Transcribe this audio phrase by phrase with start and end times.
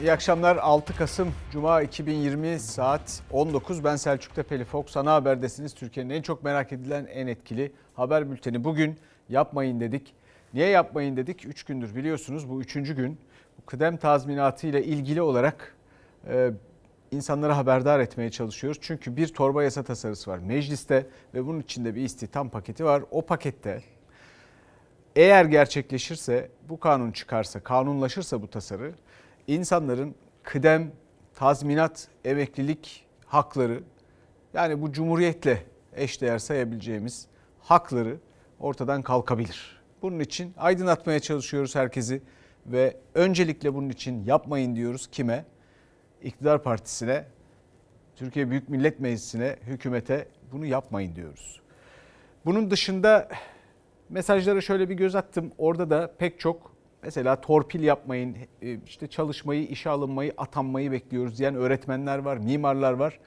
[0.00, 0.56] İyi akşamlar.
[0.56, 3.84] 6 Kasım Cuma 2020 saat 19.
[3.84, 4.96] Ben Selçuk Tepeli Fox.
[4.96, 5.74] Ana Haber'desiniz.
[5.74, 8.64] Türkiye'nin en çok merak edilen, en etkili haber bülteni.
[8.64, 10.14] Bugün yapmayın dedik.
[10.54, 11.46] Niye yapmayın dedik?
[11.46, 12.74] 3 gündür biliyorsunuz bu 3.
[12.74, 13.18] gün.
[13.58, 15.76] Bu kıdem tazminatı ile ilgili olarak
[16.28, 16.50] e,
[17.10, 18.78] insanlara haberdar etmeye çalışıyoruz.
[18.82, 23.02] Çünkü bir torba yasa tasarısı var mecliste ve bunun içinde bir istihdam paketi var.
[23.10, 23.82] O pakette
[25.16, 28.92] eğer gerçekleşirse, bu kanun çıkarsa, kanunlaşırsa bu tasarı
[29.46, 30.92] insanların kıdem,
[31.34, 33.82] tazminat, emeklilik hakları
[34.54, 35.62] yani bu cumhuriyetle
[35.96, 37.26] eşdeğer sayabileceğimiz
[37.60, 38.16] hakları
[38.60, 39.80] ortadan kalkabilir.
[40.02, 42.22] Bunun için aydınlatmaya çalışıyoruz herkesi
[42.66, 45.44] ve öncelikle bunun için yapmayın diyoruz kime?
[46.22, 47.24] İktidar partisine,
[48.16, 51.60] Türkiye Büyük Millet Meclisi'ne, hükümete bunu yapmayın diyoruz.
[52.44, 53.28] Bunun dışında
[54.08, 55.52] mesajlara şöyle bir göz attım.
[55.58, 56.72] Orada da pek çok
[57.02, 63.18] mesela torpil yapmayın, e, işte çalışmayı, işe alınmayı, atanmayı bekliyoruz diyen öğretmenler var, mimarlar var.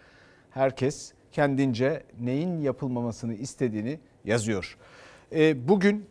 [0.50, 4.78] Herkes kendince neyin yapılmamasını istediğini yazıyor.
[5.36, 6.06] E, bugün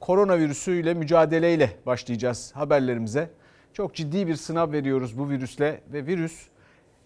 [0.00, 3.30] koronavirüsüyle mücadeleyle başlayacağız haberlerimize.
[3.72, 6.48] Çok ciddi bir sınav veriyoruz bu virüsle ve virüs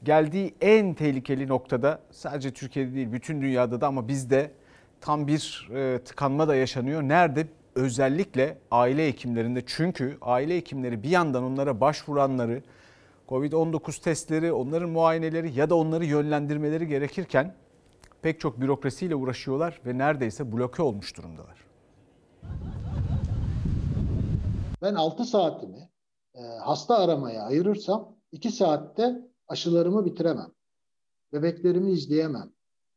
[0.03, 4.51] geldiği en tehlikeli noktada sadece Türkiye'de değil bütün dünyada da ama bizde
[5.01, 7.03] tam bir e, tıkanma da yaşanıyor.
[7.03, 7.47] Nerede?
[7.77, 12.63] Özellikle aile hekimlerinde çünkü aile hekimleri bir yandan onlara başvuranları
[13.29, 17.55] Covid-19 testleri, onların muayeneleri ya da onları yönlendirmeleri gerekirken
[18.23, 21.57] pek çok bürokrasiyle uğraşıyorlar ve neredeyse bloke olmuş durumdalar.
[24.83, 25.91] Ben 6 saatimi
[26.35, 29.17] e, hasta aramaya ayırırsam 2 saatte
[29.49, 30.53] aşılarımı bitiremem.
[31.33, 32.51] Bebeklerimi izleyemem.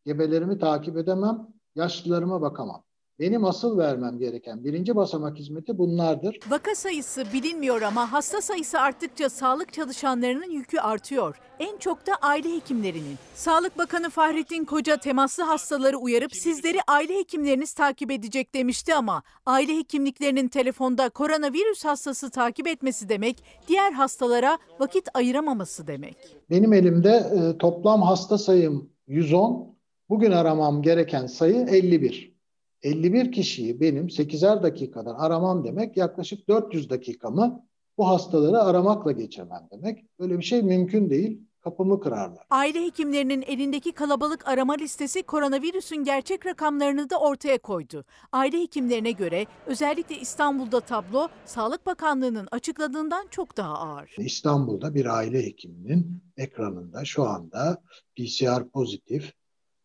[0.06, 1.48] Gebelerimi takip edemem.
[1.76, 2.84] Yaşlılarıma bakamam.
[3.20, 6.40] Benim asıl vermem gereken birinci basamak hizmeti bunlardır.
[6.50, 11.36] Vaka sayısı bilinmiyor ama hasta sayısı arttıkça sağlık çalışanlarının yükü artıyor.
[11.60, 13.16] En çok da aile hekimlerinin.
[13.36, 19.78] Sağlık Bakanı Fahrettin Koca temaslı hastaları uyarıp sizleri aile hekimleriniz takip edecek demişti ama aile
[19.78, 26.18] hekimliklerinin telefonda koronavirüs hastası takip etmesi demek diğer hastalara vakit ayıramaması demek.
[26.50, 29.76] Benim elimde e, toplam hasta sayım 110,
[30.10, 32.39] bugün aramam gereken sayı 51.
[32.84, 37.66] 51 kişiyi benim 8'er dakikadan aramam demek yaklaşık 400 dakikamı
[37.98, 40.20] bu hastaları aramakla geçirmem demek.
[40.20, 41.42] Böyle bir şey mümkün değil.
[41.62, 42.46] Kapımı kırarlar.
[42.50, 48.06] Aile hekimlerinin elindeki kalabalık arama listesi koronavirüsün gerçek rakamlarını da ortaya koydu.
[48.32, 54.16] Aile hekimlerine göre özellikle İstanbul'da tablo Sağlık Bakanlığı'nın açıkladığından çok daha ağır.
[54.18, 57.82] İstanbul'da bir aile hekiminin ekranında şu anda
[58.18, 59.34] PCR pozitif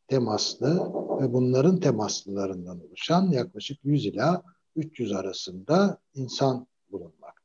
[0.09, 4.43] temaslı ve bunların temaslılarından oluşan yaklaşık 100 ila
[4.77, 7.44] 300 arasında insan bulunmakta.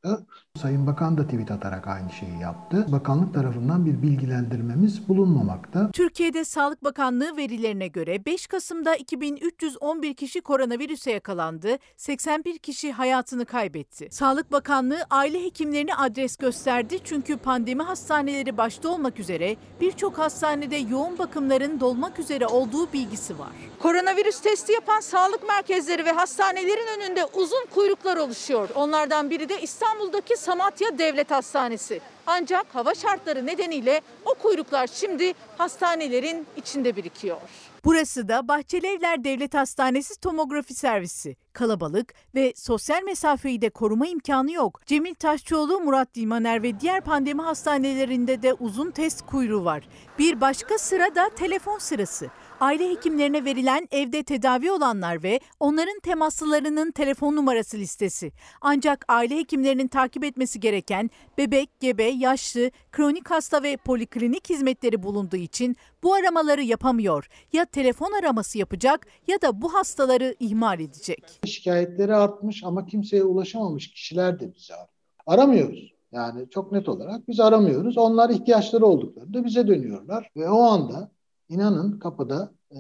[0.62, 2.86] Sayın Bakan da tweet atarak aynı şeyi yaptı.
[2.92, 5.92] Bakanlık tarafından bir bilgilendirmemiz bulunmamakta.
[5.92, 14.08] Türkiye'de Sağlık Bakanlığı verilerine göre 5 Kasım'da 2311 kişi koronavirüse yakalandı, 81 kişi hayatını kaybetti.
[14.12, 21.18] Sağlık Bakanlığı aile hekimlerini adres gösterdi çünkü pandemi hastaneleri başta olmak üzere birçok hastanede yoğun
[21.18, 23.52] bakımların dolmak üzere olduğu bilgisi var.
[23.80, 28.70] Koronavirüs testi yapan sağlık merkezleri ve hastanelerin önünde uzun kuyruklar oluşuyor.
[28.76, 32.02] Onlardan biri de İstanbul'daki Samatya Devlet Hastanesi.
[32.28, 37.38] Ancak hava şartları nedeniyle o kuyruklar şimdi hastanelerin içinde birikiyor.
[37.86, 41.36] Burası da Bahçelievler Devlet Hastanesi tomografi servisi.
[41.54, 44.82] Kalabalık ve sosyal mesafeyi de koruma imkanı yok.
[44.86, 49.90] Cemil Taşçıoğlu, Murat Dilmaner ve diğer pandemi hastanelerinde de uzun test kuyruğu var.
[50.20, 52.30] Bir başka sıra da telefon sırası
[52.60, 58.32] aile hekimlerine verilen evde tedavi olanlar ve onların temaslılarının telefon numarası listesi.
[58.62, 65.38] Ancak aile hekimlerinin takip etmesi gereken bebek, gebe, yaşlı, kronik hasta ve poliklinik hizmetleri bulunduğu
[65.38, 67.30] için bu aramaları yapamıyor.
[67.54, 71.24] Ya telefon araması yapacak ya da bu hastaları ihmal edecek.
[71.46, 74.88] Şikayetleri artmış ama kimseye ulaşamamış kişiler de bizi arıyor.
[75.28, 75.94] Aramıyoruz.
[76.12, 77.98] Yani çok net olarak biz aramıyoruz.
[77.98, 81.12] Onlar ihtiyaçları olduklarında bize dönüyorlar ve o anda
[81.50, 82.80] inanın kapıda e,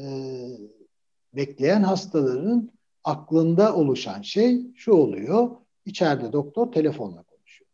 [1.35, 2.71] bekleyen hastaların
[3.03, 5.49] aklında oluşan şey şu oluyor.
[5.85, 7.71] İçeride doktor telefonla konuşuyor.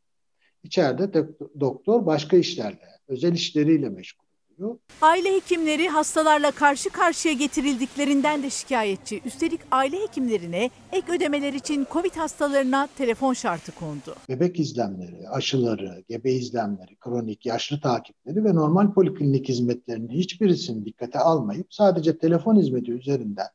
[0.64, 1.28] İçeride
[1.60, 4.25] doktor başka işlerle, özel işleriyle meşgul
[4.60, 4.78] oluyor.
[5.02, 9.22] Aile hekimleri hastalarla karşı karşıya getirildiklerinden de şikayetçi.
[9.26, 14.16] Üstelik aile hekimlerine ek ödemeler için COVID hastalarına telefon şartı kondu.
[14.30, 21.74] Bebek izlemleri, aşıları, gebe izlemleri, kronik yaşlı takipleri ve normal poliklinik hizmetlerinin hiçbirisini dikkate almayıp
[21.74, 23.48] sadece telefon hizmeti üzerinden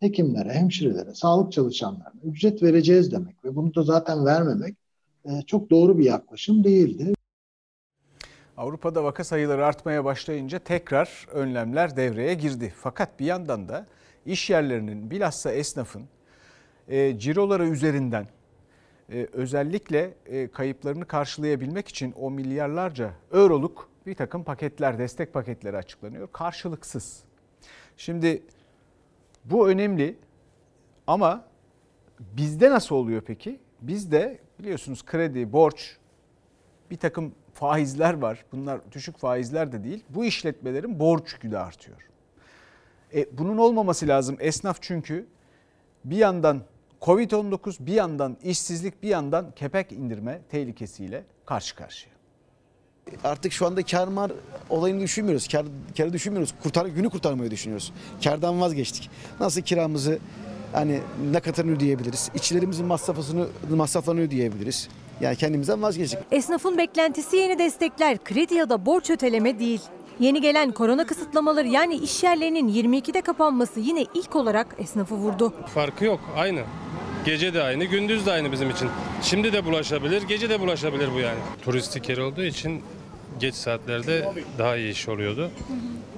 [0.00, 4.76] hekimlere, hemşirelere, sağlık çalışanlarına ücret vereceğiz demek ve bunu da zaten vermemek
[5.46, 7.12] çok doğru bir yaklaşım değildi.
[8.56, 12.72] Avrupa'da vaka sayıları artmaya başlayınca tekrar önlemler devreye girdi.
[12.76, 13.86] Fakat bir yandan da
[14.26, 16.08] iş yerlerinin bilhassa esnafın
[16.88, 18.26] e, ciroları üzerinden
[19.12, 26.28] e, özellikle e, kayıplarını karşılayabilmek için o milyarlarca euroluk bir takım paketler, destek paketleri açıklanıyor.
[26.32, 27.22] Karşılıksız.
[27.96, 28.42] Şimdi
[29.44, 30.16] bu önemli
[31.06, 31.44] ama
[32.20, 33.60] bizde nasıl oluyor peki?
[33.80, 35.96] Bizde biliyorsunuz kredi, borç,
[36.90, 38.44] bir takım faizler var.
[38.52, 40.04] Bunlar düşük faizler de değil.
[40.08, 41.98] Bu işletmelerin borç yükü de artıyor.
[43.14, 44.36] E, bunun olmaması lazım.
[44.40, 45.26] Esnaf çünkü
[46.04, 46.62] bir yandan
[47.02, 52.12] Covid-19 bir yandan işsizlik bir yandan kepek indirme tehlikesiyle karşı karşıya.
[53.24, 54.32] Artık şu anda kar mar
[54.70, 55.48] olayını düşünmüyoruz.
[55.48, 55.66] Kar,
[55.96, 56.54] karı düşünmüyoruz.
[56.62, 57.92] Kurtar, günü kurtarmayı düşünüyoruz.
[58.24, 59.10] Kardan vazgeçtik.
[59.40, 60.18] Nasıl kiramızı
[60.72, 61.00] hani
[61.32, 62.30] ne kadarını ödeyebiliriz?
[62.34, 64.88] İşçilerimizin masrafını, masraflarını ödeyebiliriz.
[65.22, 66.18] Yani kendimizden vazgeçtik.
[66.30, 69.80] Esnafın beklentisi yeni destekler, kredi ya da borç öteleme değil.
[70.20, 75.54] Yeni gelen korona kısıtlamaları yani iş yerlerinin 22'de kapanması yine ilk olarak esnafı vurdu.
[75.74, 76.60] Farkı yok aynı.
[77.24, 78.88] Gece de aynı, gündüz de aynı bizim için.
[79.22, 81.38] Şimdi de bulaşabilir, gece de bulaşabilir bu yani.
[81.64, 82.82] Turistik yer olduğu için
[83.42, 84.28] geç saatlerde
[84.58, 85.50] daha iyi iş oluyordu.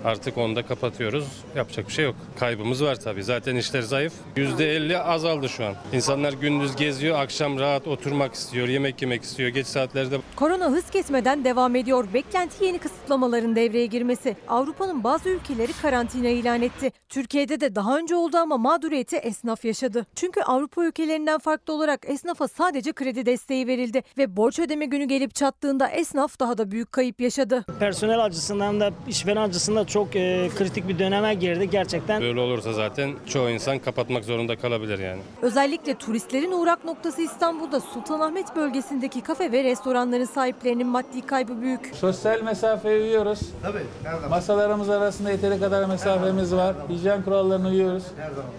[0.04, 1.24] Artık onu da kapatıyoruz.
[1.56, 2.14] Yapacak bir şey yok.
[2.40, 3.24] Kaybımız var tabii.
[3.24, 4.12] Zaten işler zayıf.
[4.36, 5.74] %50 azaldı şu an.
[5.92, 9.48] İnsanlar gündüz geziyor, akşam rahat oturmak istiyor, yemek yemek istiyor.
[9.48, 12.08] Geç saatlerde Korona hız kesmeden devam ediyor.
[12.14, 14.36] Beklenti yeni kısıtlamaların devreye girmesi.
[14.48, 16.92] Avrupa'nın bazı ülkeleri karantina ilan etti.
[17.08, 20.06] Türkiye'de de daha önce oldu ama mağduriyeti esnaf yaşadı.
[20.14, 25.34] Çünkü Avrupa ülkelerinden farklı olarak esnafa sadece kredi desteği verildi ve borç ödeme günü gelip
[25.34, 27.64] çattığında esnaf daha da büyük kayıp yaşadı.
[27.80, 32.22] Personel açısından da işveren açısından çok e, kritik bir döneme girdi gerçekten.
[32.22, 35.20] böyle olursa zaten çoğu insan kapatmak zorunda kalabilir yani.
[35.42, 41.92] Özellikle turistlerin uğrak noktası İstanbul'da Sultanahmet bölgesindeki kafe ve restoranların sahiplerinin maddi kaybı büyük.
[41.94, 43.40] Sosyal mesafeye uyuyoruz.
[43.62, 43.82] Tabii.
[44.30, 46.74] Masalarımız arasında yeteri kadar mesafemiz var.
[46.88, 48.04] Hijyen kurallarına uyuyoruz.
[48.16, 48.50] Her zaman.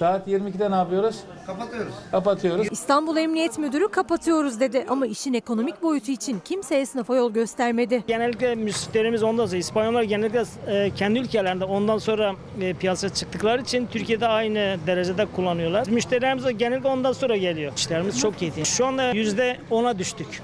[0.00, 1.16] Saat 22'de ne yapıyoruz?
[1.46, 1.94] Kapatıyoruz.
[2.10, 2.68] Kapatıyoruz.
[2.70, 8.04] İstanbul Emniyet Müdürü kapatıyoruz dedi ama işin ekonomik boyutu için kimse esnafa yol göstermedi.
[8.06, 13.86] Genellikle müşterimiz ondan sonra İspanyollar genellikle e, kendi ülkelerinde ondan sonra e, piyasaya çıktıkları için
[13.86, 15.86] Türkiye'de aynı derecede kullanıyorlar.
[15.86, 17.72] Müşterilerimiz de genellikle ondan sonra geliyor.
[17.76, 18.52] İşlerimiz çok iyi.
[18.64, 20.42] Şu anda %10'a düştük.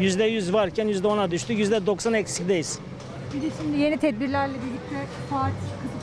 [0.00, 1.58] %100 varken %10'a düştük.
[1.58, 2.78] %90 eksikteyiz.
[3.34, 5.52] Bir de şimdi yeni tedbirlerle birlikte saat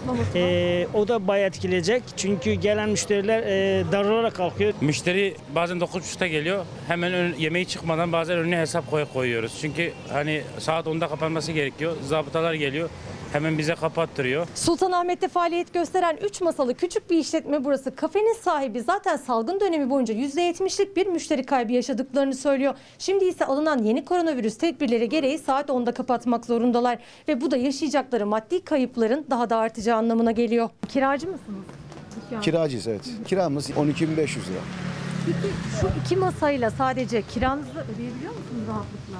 [0.05, 2.03] kısıtlaması E, o da bayağı etkileyecek.
[2.17, 4.73] Çünkü gelen müşteriler e, daralarak kalkıyor.
[4.81, 6.65] Müşteri bazen 9.30'da geliyor.
[6.87, 9.57] Hemen ön, yemeği çıkmadan bazen önüne hesap koy, koyuyoruz.
[9.61, 11.93] Çünkü hani saat 10'da kapanması gerekiyor.
[12.07, 12.89] Zabıtalar geliyor.
[13.33, 14.47] Hemen bize kapattırıyor.
[14.55, 17.95] Sultanahmet'te faaliyet gösteren 3 masalı küçük bir işletme burası.
[17.95, 22.75] Kafenin sahibi zaten salgın dönemi boyunca %70'lik bir müşteri kaybı yaşadıklarını söylüyor.
[22.99, 26.97] Şimdi ise alınan yeni koronavirüs tedbirleri gereği saat 10'da kapatmak zorundalar.
[27.27, 30.69] Ve bu da yaşayacakları maddi kayıpların daha da artacağı anlamına geliyor.
[30.87, 31.65] Kiracı mısınız?
[32.41, 33.09] Kiracıyız evet.
[33.27, 34.61] Kiramız 12.500 lira.
[35.25, 39.17] Peki şu iki masayla sadece kiranızı ödeyebiliyor musunuz rahatlıkla?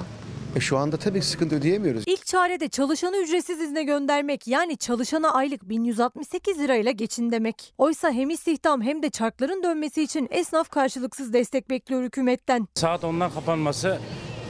[0.56, 2.04] E şu anda tabii sıkıntı ödeyemiyoruz.
[2.06, 7.74] İlk çare de çalışanı ücretsiz izne göndermek yani çalışana aylık 1168 lirayla geçin demek.
[7.78, 12.68] Oysa hem istihdam hem de çarkların dönmesi için esnaf karşılıksız destek bekliyor hükümetten.
[12.74, 13.98] Saat 10'dan kapanması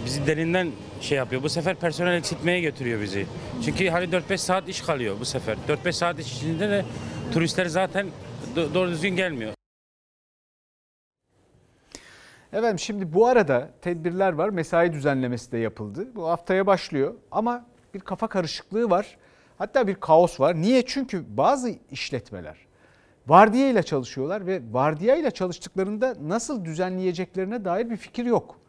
[0.06, 1.42] bizi derinden şey yapıyor.
[1.42, 3.26] Bu sefer personel eksiltmeye götürüyor bizi.
[3.64, 5.56] Çünkü hani 4-5 saat iş kalıyor bu sefer.
[5.68, 6.84] 4-5 saat iş içinde de
[7.32, 8.06] turistler zaten
[8.56, 9.52] do- doğru düzgün gelmiyor.
[12.52, 14.48] Efendim şimdi bu arada tedbirler var.
[14.48, 16.08] Mesai düzenlemesi de yapıldı.
[16.14, 19.16] Bu haftaya başlıyor ama bir kafa karışıklığı var.
[19.58, 20.54] Hatta bir kaos var.
[20.54, 20.86] Niye?
[20.86, 22.56] Çünkü bazı işletmeler
[23.26, 28.65] vardiya ile çalışıyorlar ve vardiya ile çalıştıklarında nasıl düzenleyeceklerine dair bir fikir yok.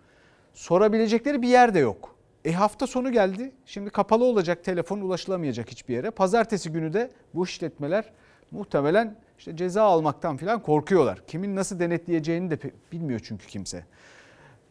[0.58, 2.16] Sorabilecekleri bir yer de yok.
[2.46, 3.52] E hafta sonu geldi.
[3.66, 6.12] Şimdi kapalı olacak telefon ulaşılamayacak hiçbir yere.
[6.12, 8.06] Pazartesi günü de bu işletmeler
[8.52, 11.22] muhtemelen işte ceza almaktan falan korkuyorlar.
[11.28, 12.60] Kimin nasıl denetleyeceğini de
[12.92, 13.86] bilmiyor çünkü kimse.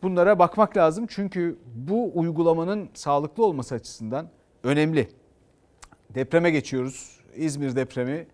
[0.02, 4.28] Bunlara bakmak lazım çünkü bu uygulamanın sağlıklı olması açısından
[4.64, 5.08] önemli.
[6.10, 7.20] Depreme geçiyoruz.
[7.36, 8.26] İzmir depremi.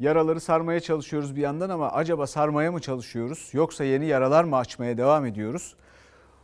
[0.00, 4.98] Yaraları sarmaya çalışıyoruz bir yandan ama acaba sarmaya mı çalışıyoruz yoksa yeni yaralar mı açmaya
[4.98, 5.76] devam ediyoruz?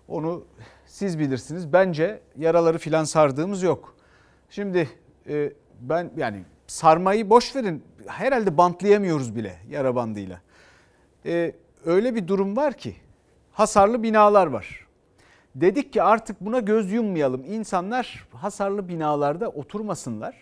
[0.08, 0.44] Onu
[0.86, 1.72] siz bilirsiniz.
[1.72, 3.96] Bence yaraları filan sardığımız yok.
[4.50, 4.88] Şimdi
[5.28, 7.84] e, ben yani sarmayı boş verin.
[8.06, 10.40] Herhalde bantlayamıyoruz bile yara bandıyla.
[11.26, 11.52] E,
[11.84, 12.96] öyle bir durum var ki
[13.52, 14.86] hasarlı binalar var.
[15.54, 17.44] Dedik ki artık buna göz yummayalım.
[17.44, 20.36] İnsanlar hasarlı binalarda oturmasınlar.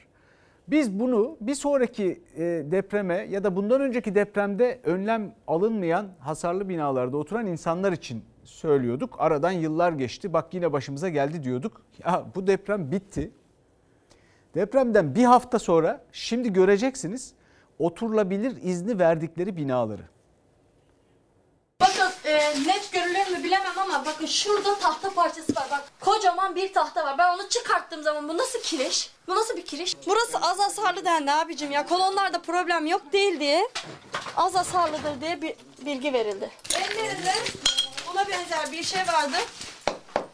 [0.68, 7.16] Biz bunu bir sonraki e, depreme ya da bundan önceki depremde önlem alınmayan hasarlı binalarda
[7.16, 9.14] oturan insanlar için söylüyorduk.
[9.18, 10.32] Aradan yıllar geçti.
[10.32, 11.82] Bak yine başımıza geldi diyorduk.
[12.04, 13.30] Ya bu deprem bitti.
[14.54, 17.32] Depremden bir hafta sonra şimdi göreceksiniz
[17.78, 20.02] oturulabilir izni verdikleri binaları.
[21.80, 25.66] Bakın e, net görülür mü bilemem ama bakın şurada tahta parçası var.
[25.70, 27.18] Bak kocaman bir tahta var.
[27.18, 29.10] Ben onu çıkarttığım zaman bu nasıl kireç?
[29.28, 29.96] Bu nasıl bir kireç?
[30.06, 31.86] Burası az hasarlı dendi abicim ya.
[31.86, 33.68] Kolonlarda problem yok değil diye.
[34.36, 35.54] Az hasarlıdır diye bir
[35.86, 36.50] bilgi verildi.
[36.74, 37.32] Ellerinde
[38.12, 39.36] buna benzer bir şey vardı.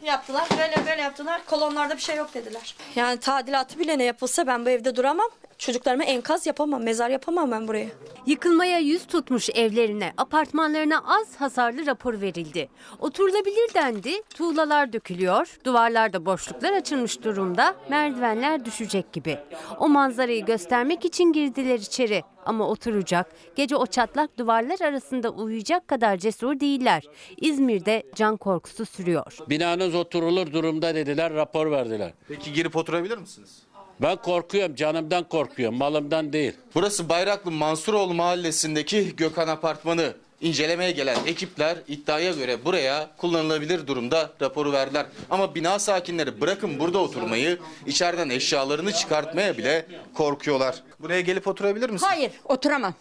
[0.01, 0.47] Yaptılar.
[0.57, 1.41] Böyle böyle yaptılar.
[1.45, 2.75] Kolonlarda bir şey yok dediler.
[2.95, 5.29] Yani tadilatı bile ne yapılsa ben bu evde duramam.
[5.57, 7.87] Çocuklarıma enkaz yapamam, mezar yapamam ben buraya.
[8.25, 12.69] Yıkılmaya yüz tutmuş evlerine, apartmanlarına az hasarlı rapor verildi.
[12.99, 19.37] Oturulabilir dendi, tuğlalar dökülüyor, duvarlarda boşluklar açılmış durumda, merdivenler düşecek gibi.
[19.79, 26.17] O manzarayı göstermek için girdiler içeri ama oturacak, gece o çatlak duvarlar arasında uyuyacak kadar
[26.17, 27.03] cesur değiller.
[27.37, 29.37] İzmir'de can korkusu sürüyor.
[29.49, 32.13] Binanız oturulur durumda dediler, rapor verdiler.
[32.27, 33.66] Peki girip oturabilir misiniz?
[34.01, 36.53] Ben korkuyorum, canımdan korkuyorum, malımdan değil.
[36.75, 40.13] Burası Bayraklı Mansuroğlu mahallesindeki Gökhan Apartmanı.
[40.41, 45.05] İncelemeye gelen ekipler iddiaya göre buraya kullanılabilir durumda raporu verdiler.
[45.29, 50.75] Ama bina sakinleri bırakın burada oturmayı, içeriden eşyalarını çıkartmaya bile korkuyorlar.
[50.99, 52.11] Buraya gelip oturabilir misiniz?
[52.11, 52.93] Hayır oturamam.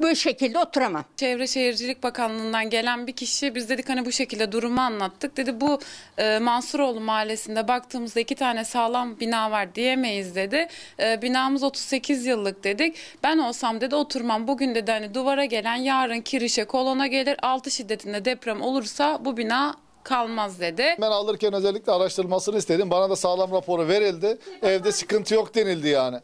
[0.00, 1.04] Bu şekilde oturamam.
[1.16, 5.36] Çevre Şehircilik Bakanlığı'ndan gelen bir kişi biz dedik hani bu şekilde durumu anlattık.
[5.36, 5.80] Dedi bu
[6.18, 10.68] e, Mansuroğlu mahallesinde baktığımızda iki tane sağlam bina var diyemeyiz dedi.
[11.00, 12.96] E, binamız 38 yıllık dedik.
[13.22, 14.48] Ben olsam dedi oturmam.
[14.48, 17.36] Bugün dedi hani duvara gelen yarın kirişe kolona gelir.
[17.42, 20.96] 6 şiddetinde deprem olursa bu bina kalmaz dedi.
[21.00, 22.90] Ben alırken özellikle araştırmasını istedim.
[22.90, 24.38] Bana da sağlam raporu verildi.
[24.62, 26.20] Evde sıkıntı yok denildi yani.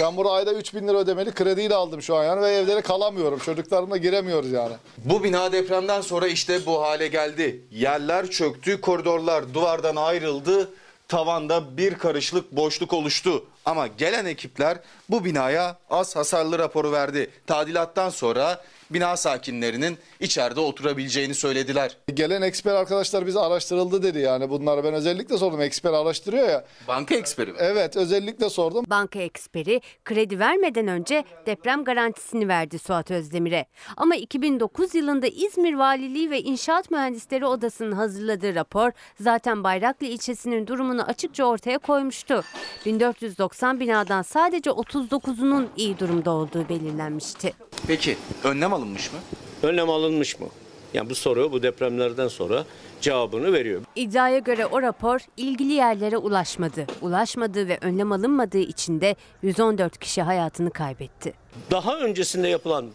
[0.00, 3.38] Ben burada ayda 3 bin lira ödemeli krediyle aldım şu an yani ve evlere kalamıyorum.
[3.38, 4.74] Çocuklarımla giremiyoruz yani.
[4.98, 7.60] Bu bina depremden sonra işte bu hale geldi.
[7.70, 10.70] Yerler çöktü, koridorlar duvardan ayrıldı.
[11.08, 13.44] Tavanda bir karışlık boşluk oluştu.
[13.64, 17.30] Ama gelen ekipler bu binaya az hasarlı raporu verdi.
[17.46, 21.96] Tadilattan sonra bina sakinlerinin içeride oturabileceğini söylediler.
[22.14, 25.60] Gelen eksper arkadaşlar bize araştırıldı dedi yani bunları ben özellikle sordum.
[25.60, 26.64] Eksper araştırıyor ya.
[26.88, 27.58] Banka eksperi mi?
[27.60, 28.84] Evet özellikle sordum.
[28.90, 33.66] Banka eksperi kredi vermeden önce deprem garantisini verdi Suat Özdemir'e.
[33.96, 41.02] Ama 2009 yılında İzmir Valiliği ve İnşaat Mühendisleri Odası'nın hazırladığı rapor zaten Bayraklı ilçesinin durumunu
[41.02, 42.44] açıkça ortaya koymuştu.
[42.86, 47.52] 1490 binadan sadece 39'unun iyi durumda olduğu belirlenmişti.
[47.86, 49.18] Peki önlem alınmış mı?
[49.62, 50.46] Önlem alınmış mı?
[50.94, 52.64] Yani bu soru bu depremlerden sonra
[53.00, 53.82] cevabını veriyor.
[53.96, 56.86] İddiaya göre o rapor ilgili yerlere ulaşmadı.
[57.00, 61.34] Ulaşmadığı ve önlem alınmadığı için de 114 kişi hayatını kaybetti.
[61.70, 62.86] Daha öncesinde yapılan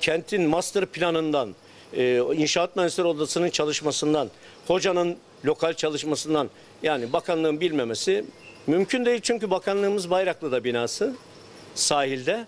[0.00, 1.54] kentin master planından,
[1.92, 4.30] e, inşaat mühendisleri odasının çalışmasından,
[4.66, 6.50] hocanın lokal çalışmasından
[6.82, 8.24] yani bakanlığın bilmemesi
[8.66, 9.20] mümkün değil.
[9.22, 11.14] Çünkü bakanlığımız Bayraklı'da binası
[11.74, 12.46] sahilde.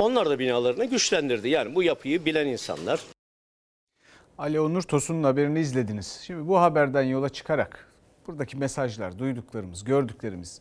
[0.00, 1.48] Onlar da binalarını güçlendirdi.
[1.48, 3.00] Yani bu yapıyı bilen insanlar.
[4.38, 6.20] Ali Onur Tosun'un haberini izlediniz.
[6.26, 7.88] Şimdi bu haberden yola çıkarak
[8.26, 10.60] buradaki mesajlar, duyduklarımız, gördüklerimiz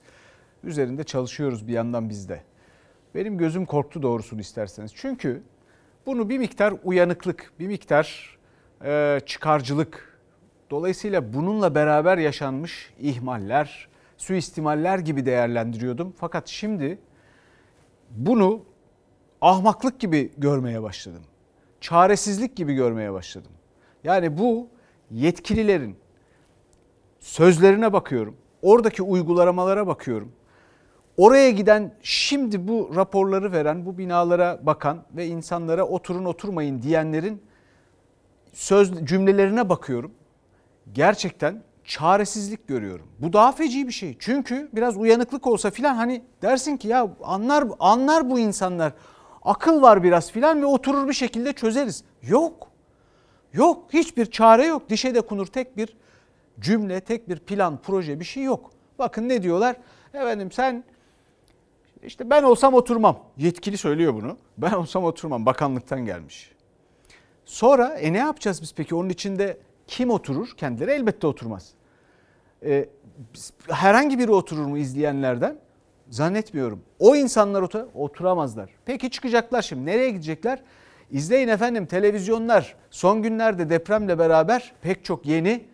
[0.64, 2.44] üzerinde çalışıyoruz bir yandan bizde.
[3.16, 4.92] Benim gözüm korktu doğrusunu isterseniz.
[4.96, 5.44] Çünkü
[6.06, 8.38] bunu bir miktar uyanıklık, bir miktar
[8.86, 10.20] e, çıkarcılık,
[10.70, 16.14] dolayısıyla bununla beraber yaşanmış ihmaller, suistimaller gibi değerlendiriyordum.
[16.18, 17.00] Fakat şimdi
[18.10, 18.70] bunu
[19.42, 21.24] ahmaklık gibi görmeye başladım.
[21.82, 23.52] Çaresizlik gibi görmeye başladım.
[24.04, 24.68] Yani bu
[25.12, 25.96] yetkililerin
[27.20, 28.36] sözlerine bakıyorum.
[28.62, 30.32] Oradaki uygulamalara bakıyorum.
[31.18, 37.42] Oraya giden şimdi bu raporları veren, bu binalara bakan ve insanlara oturun oturmayın diyenlerin
[38.54, 40.12] söz cümlelerine bakıyorum.
[40.94, 43.08] Gerçekten çaresizlik görüyorum.
[43.20, 44.16] Bu daha feci bir şey.
[44.20, 48.94] Çünkü biraz uyanıklık olsa filan hani dersin ki ya anlar anlar bu insanlar.
[49.44, 52.04] Akıl var biraz filan ve oturur bir şekilde çözeriz.
[52.22, 52.68] Yok.
[53.54, 53.94] Yok.
[53.94, 54.90] Hiçbir çare yok.
[54.90, 55.98] Dişe de kunur tek bir
[56.60, 58.72] cümle, tek bir plan, proje bir şey yok.
[59.00, 59.76] Bakın ne diyorlar?
[60.14, 60.84] Efendim sen
[62.04, 63.20] işte ben olsam oturmam.
[63.38, 64.38] Yetkili söylüyor bunu.
[64.58, 65.46] Ben olsam oturmam.
[65.46, 66.52] Bakanlıktan gelmiş.
[67.46, 68.96] Sonra e ne yapacağız biz peki?
[68.96, 70.54] Onun içinde kim oturur?
[70.58, 71.74] Kendileri elbette oturmaz.
[72.64, 72.90] Ee,
[73.70, 75.58] herhangi biri oturur mu izleyenlerden?
[76.10, 76.82] Zannetmiyorum.
[77.00, 78.70] O insanlar otur oturamazlar.
[78.86, 79.86] Peki çıkacaklar şimdi.
[79.86, 80.60] Nereye gidecekler?
[81.12, 85.66] İzleyin efendim televizyonlar son günlerde depremle beraber pek çok yeni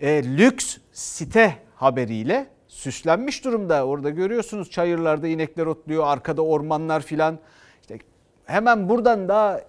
[0.00, 3.86] e, lüks site haberiyle süslenmiş durumda.
[3.86, 7.38] Orada görüyorsunuz çayırlarda inekler otluyor, arkada ormanlar filan.
[7.80, 7.98] İşte
[8.44, 9.60] hemen buradan daha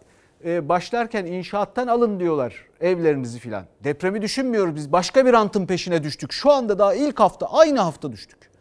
[0.46, 3.66] e, başlarken inşaattan alın diyorlar evlerinizi filan.
[3.84, 4.92] Depremi düşünmüyoruz biz.
[4.92, 6.32] Başka bir antın peşine düştük.
[6.32, 8.52] Şu anda daha ilk hafta aynı hafta düştük.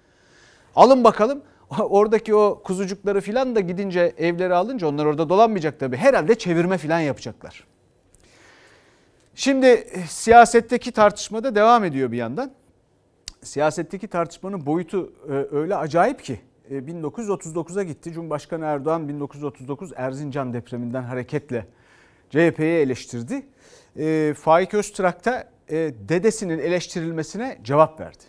[0.76, 1.42] Alın bakalım.
[1.78, 5.96] Oradaki o kuzucukları filan da gidince evleri alınca onlar orada dolanmayacak tabii.
[5.96, 7.64] Herhalde çevirme filan yapacaklar.
[9.34, 12.52] Şimdi e, siyasetteki tartışma da devam ediyor bir yandan.
[13.42, 18.12] Siyasetteki tartışmanın boyutu e, öyle acayip ki 1939'a gitti.
[18.12, 21.66] Cumhurbaşkanı Erdoğan 1939 Erzincan depreminden hareketle
[22.30, 23.46] CHP'yi eleştirdi.
[24.34, 25.48] Faik Öztürk da
[26.08, 28.24] dedesinin eleştirilmesine cevap verdi.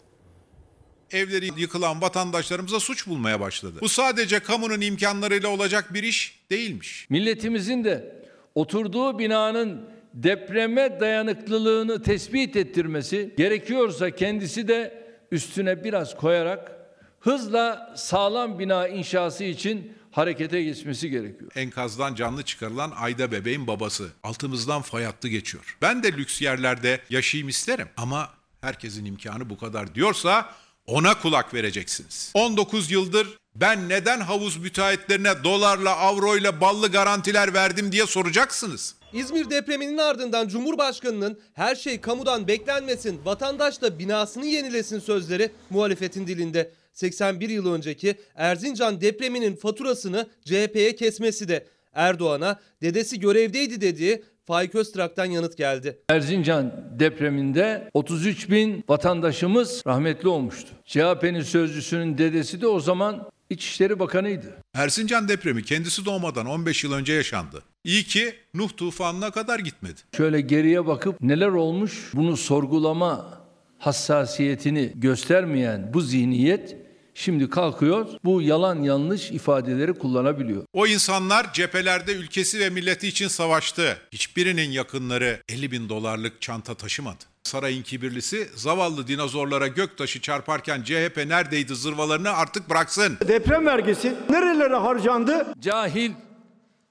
[1.12, 3.78] Evleri yıkılan vatandaşlarımıza suç bulmaya başladı.
[3.82, 7.08] Bu sadece kamunun imkanlarıyla olacak bir iş değilmiş.
[7.10, 8.16] Milletimizin de
[8.56, 9.82] oturduğu binanın
[10.14, 16.72] depreme dayanıklılığını tespit ettirmesi gerekiyorsa kendisi de üstüne biraz koyarak
[17.20, 21.52] hızla sağlam bina inşası için harekete geçmesi gerekiyor.
[21.56, 24.10] Enkazdan canlı çıkarılan Ayda bebeğin babası.
[24.24, 25.78] Altımızdan fay hattı geçiyor.
[25.82, 28.30] Ben de lüks yerlerde yaşayayım isterim ama
[28.62, 30.56] herkesin imkanı bu kadar diyorsa
[30.88, 32.32] ona kulak vereceksiniz.
[32.34, 38.96] 19 yıldır ben neden havuz müteahhitlerine dolarla, avroyla ballı garantiler verdim diye soracaksınız.
[39.14, 46.72] İzmir depreminin ardından Cumhurbaşkanı'nın her şey kamudan beklenmesin, vatandaş da binasını yenilesin sözleri muhalefetin dilinde.
[46.94, 55.26] 81 yıl önceki Erzincan depreminin faturasını CHP'ye kesmesi de Erdoğan'a dedesi görevdeydi dediği Faik Öztrak'tan
[55.26, 56.00] yanıt geldi.
[56.10, 60.70] Erzincan depreminde 33 bin vatandaşımız rahmetli olmuştu.
[60.86, 64.56] CHP'nin sözcüsünün dedesi de o zaman İçişleri Bakanı'ydı.
[64.74, 67.64] Erzincan depremi kendisi doğmadan 15 yıl önce yaşandı.
[67.84, 70.02] İyi ki Nuh tufanına kadar gitmedi.
[70.18, 73.42] Şöyle geriye bakıp neler olmuş bunu sorgulama
[73.78, 76.76] hassasiyetini göstermeyen bu zihniyet
[77.22, 80.64] şimdi kalkıyor bu yalan yanlış ifadeleri kullanabiliyor.
[80.74, 83.98] O insanlar cephelerde ülkesi ve milleti için savaştı.
[84.12, 87.24] Hiçbirinin yakınları 50 bin dolarlık çanta taşımadı.
[87.44, 93.18] Sarayın kibirlisi zavallı dinozorlara göktaşı çarparken CHP neredeydi zırvalarını artık bıraksın.
[93.28, 95.54] Deprem vergisi nerelere harcandı?
[95.60, 96.12] Cahil,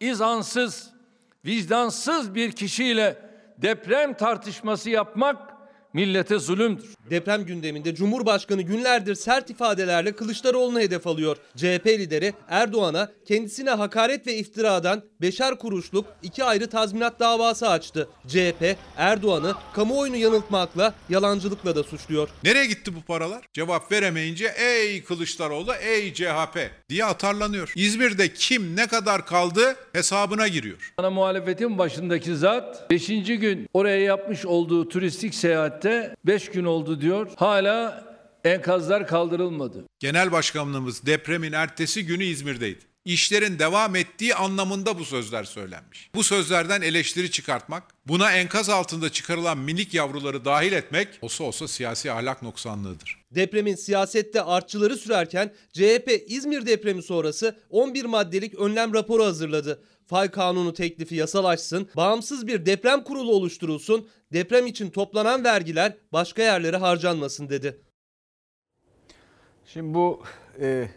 [0.01, 0.91] izansız,
[1.45, 3.19] vicdansız bir kişiyle
[3.59, 5.50] deprem tartışması yapmak
[5.93, 6.95] millete zulümdür.
[7.11, 11.37] Deprem gündeminde Cumhurbaşkanı günlerdir sert ifadelerle Kılıçdaroğlu'na hedef alıyor.
[11.57, 18.09] CHP lideri Erdoğan'a kendisine hakaret ve iftiradan beşer kuruşluk iki ayrı tazminat davası açtı.
[18.29, 22.29] CHP Erdoğan'ı kamuoyunu yanıltmakla, yalancılıkla da suçluyor.
[22.45, 23.43] Nereye gitti bu paralar?
[23.53, 27.73] Cevap veremeyince ey Kılıçdaroğlu ey CHP diye atarlanıyor.
[27.77, 30.95] İzmir'de kim ne kadar kaldı hesabına giriyor.
[30.99, 33.07] Ana muhalefetin başındaki zat 5.
[33.27, 35.35] gün oraya yapmış olduğu turistik
[35.83, 37.31] seyahatte 5 gün oldu diyor.
[37.37, 38.05] Hala
[38.45, 39.85] enkazlar kaldırılmadı.
[39.99, 42.91] Genel başkanımız depremin ertesi günü İzmir'deydi.
[43.05, 46.11] İşlerin devam ettiği anlamında bu sözler söylenmiş.
[46.15, 52.13] Bu sözlerden eleştiri çıkartmak, buna enkaz altında çıkarılan minik yavruları dahil etmek olsa olsa siyasi
[52.13, 53.21] ahlak noksanlığıdır.
[53.31, 59.83] Depremin siyasette artçıları sürerken CHP İzmir depremi sonrası 11 maddelik önlem raporu hazırladı.
[60.11, 66.77] Fay kanunu teklifi yasalaşsın, bağımsız bir deprem kurulu oluşturulsun, deprem için toplanan vergiler başka yerlere
[66.77, 67.81] harcanmasın dedi.
[69.67, 70.23] Şimdi bu
[70.61, 70.89] e,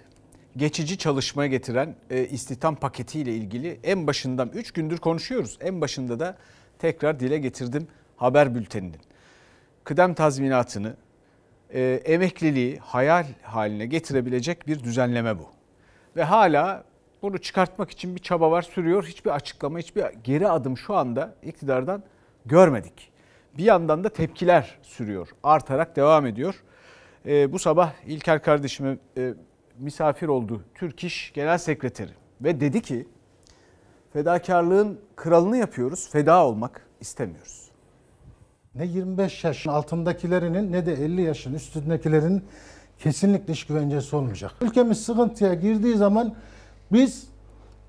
[0.58, 5.58] geçici çalışmaya getiren e, istihdam paketiyle ilgili en başından 3 gündür konuşuyoruz.
[5.62, 6.38] En başında da
[6.80, 9.02] tekrar dile getirdim haber bülteninin.
[9.84, 10.96] Kıdem tazminatını,
[11.74, 15.48] e, emekliliği hayal haline getirebilecek bir düzenleme bu.
[16.16, 16.93] Ve hala
[17.24, 19.04] bunu çıkartmak için bir çaba var sürüyor.
[19.04, 22.04] Hiçbir açıklama, hiçbir geri adım şu anda iktidardan
[22.46, 23.12] görmedik.
[23.58, 26.64] Bir yandan da tepkiler sürüyor, artarak devam ediyor.
[27.26, 29.34] E, bu sabah İlker kardeşime e,
[29.80, 33.08] misafir oldu Türk İş Genel Sekreteri ve dedi ki
[34.14, 37.70] fedakarlığın kralını yapıyoruz, feda olmak istemiyoruz.
[38.76, 42.44] Ne 25 yaşın altındakilerinin ne de 50 yaşın üstündekilerin
[43.00, 44.52] kesinlikle iş güvencesi olmayacak.
[44.62, 46.36] Ülkemiz sıkıntıya girdiği zaman
[46.94, 47.24] biz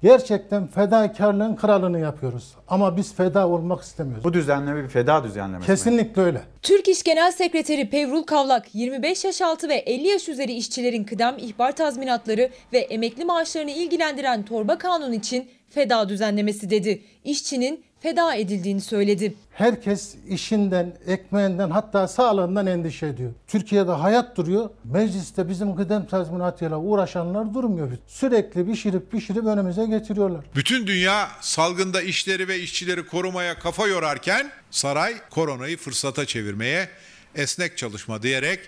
[0.02, 2.54] gerçekten fedakarlığın kralını yapıyoruz.
[2.68, 4.24] Ama biz feda olmak istemiyoruz.
[4.24, 5.76] Bu düzenleme bir feda düzenlemesi mi?
[5.76, 6.42] Kesinlikle öyle.
[6.62, 11.34] Türk İş Genel Sekreteri Pevrul Kavlak 25 yaş altı ve 50 yaş üzeri işçilerin kıdem
[11.38, 17.02] ihbar tazminatları ve emekli maaşlarını ilgilendiren torba kanun için feda düzenlemesi dedi.
[17.24, 19.34] İşçinin feda edildiğini söyledi.
[19.52, 23.32] Herkes işinden, ekmeğinden hatta sağlığından endişe ediyor.
[23.46, 24.70] Türkiye'de hayat duruyor.
[24.84, 27.88] Mecliste bizim kıdem tazminatıyla uğraşanlar durmuyor.
[28.06, 30.44] Sürekli pişirip pişirip önümüze getiriyorlar.
[30.54, 36.88] Bütün dünya salgında işleri ve işçileri korumaya kafa yorarken saray koronayı fırsata çevirmeye
[37.34, 38.60] esnek çalışma diyerek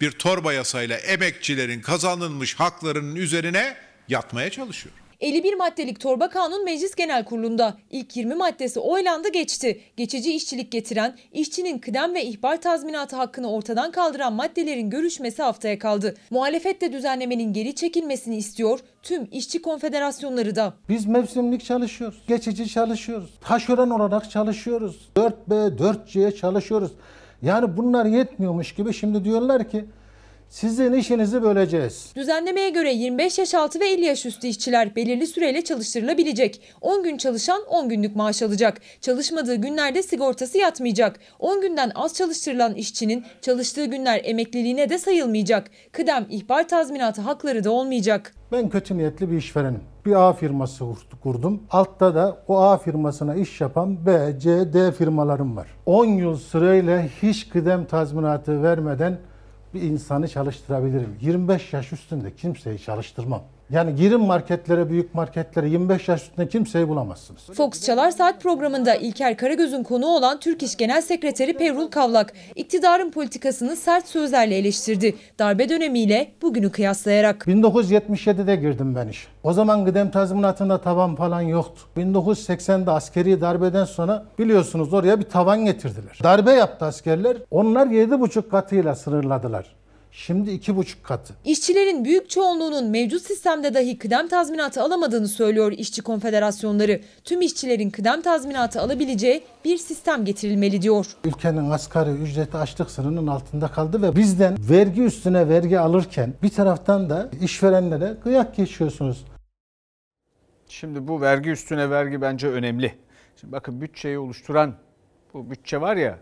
[0.00, 3.76] bir torba yasayla emekçilerin kazanılmış haklarının üzerine
[4.08, 4.94] yatmaya çalışıyor.
[5.20, 9.80] 51 maddelik torba kanun Meclis Genel Kurulu'nda ilk 20 maddesi oylandı geçti.
[9.96, 16.14] Geçici işçilik getiren, işçinin kıdem ve ihbar tazminatı hakkını ortadan kaldıran maddelerin görüşmesi haftaya kaldı.
[16.30, 20.74] Muhalefet de düzenlemenin geri çekilmesini istiyor, tüm işçi konfederasyonları da.
[20.88, 22.22] Biz mevsimlik çalışıyoruz.
[22.28, 23.30] Geçici çalışıyoruz.
[23.40, 25.08] Taşeron olarak çalışıyoruz.
[25.16, 26.92] 4B, 4C'ye çalışıyoruz.
[27.42, 29.84] Yani bunlar yetmiyormuş gibi şimdi diyorlar ki
[30.48, 32.12] sizin işinizi böleceğiz.
[32.16, 36.60] Düzenlemeye göre 25 yaş altı ve 50 yaş üstü işçiler belirli süreyle çalıştırılabilecek.
[36.80, 38.80] 10 gün çalışan 10 günlük maaş alacak.
[39.00, 41.20] Çalışmadığı günlerde sigortası yatmayacak.
[41.38, 45.70] 10 günden az çalıştırılan işçinin çalıştığı günler emekliliğine de sayılmayacak.
[45.92, 48.34] Kıdem, ihbar tazminatı hakları da olmayacak.
[48.52, 49.80] Ben kötü niyetli bir işverenim.
[50.06, 50.84] Bir A firması
[51.22, 51.62] kurdum.
[51.70, 55.68] Altta da o A firmasına iş yapan B, C, D firmalarım var.
[55.86, 59.18] 10 yıl sırayla hiç kıdem tazminatı vermeden
[59.74, 61.16] bir insanı çalıştırabilirim.
[61.20, 63.42] 25 yaş üstünde kimseyi çalıştırmam.
[63.70, 67.42] Yani girin marketlere, büyük marketlere 25 yaş üstünde kimseyi bulamazsınız.
[67.54, 73.10] Fox Çalar Saat programında İlker Karagöz'ün konuğu olan Türk İş Genel Sekreteri Pevrul Kavlak, iktidarın
[73.10, 75.14] politikasını sert sözlerle eleştirdi.
[75.38, 77.44] Darbe dönemiyle bugünü kıyaslayarak.
[77.46, 79.28] 1977'de girdim ben işe.
[79.42, 81.82] O zaman kıdem tazminatında tavan falan yoktu.
[81.96, 86.18] 1980'de askeri darbeden sonra biliyorsunuz oraya bir tavan getirdiler.
[86.22, 87.36] Darbe yaptı askerler.
[87.50, 89.77] Onlar 7,5 katıyla sınırladılar.
[90.18, 91.34] Şimdi iki buçuk katı.
[91.44, 97.00] İşçilerin büyük çoğunluğunun mevcut sistemde dahi kıdem tazminatı alamadığını söylüyor işçi konfederasyonları.
[97.24, 101.06] Tüm işçilerin kıdem tazminatı alabileceği bir sistem getirilmeli diyor.
[101.24, 107.10] Ülkenin asgari ücreti açlık sınırının altında kaldı ve bizden vergi üstüne vergi alırken bir taraftan
[107.10, 109.24] da işverenlere kıyak geçiyorsunuz.
[110.68, 112.94] Şimdi bu vergi üstüne vergi bence önemli.
[113.40, 114.74] Şimdi bakın bütçeyi oluşturan
[115.34, 116.18] bu bütçe var ya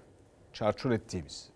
[0.53, 1.56] çarçur ettiğimiz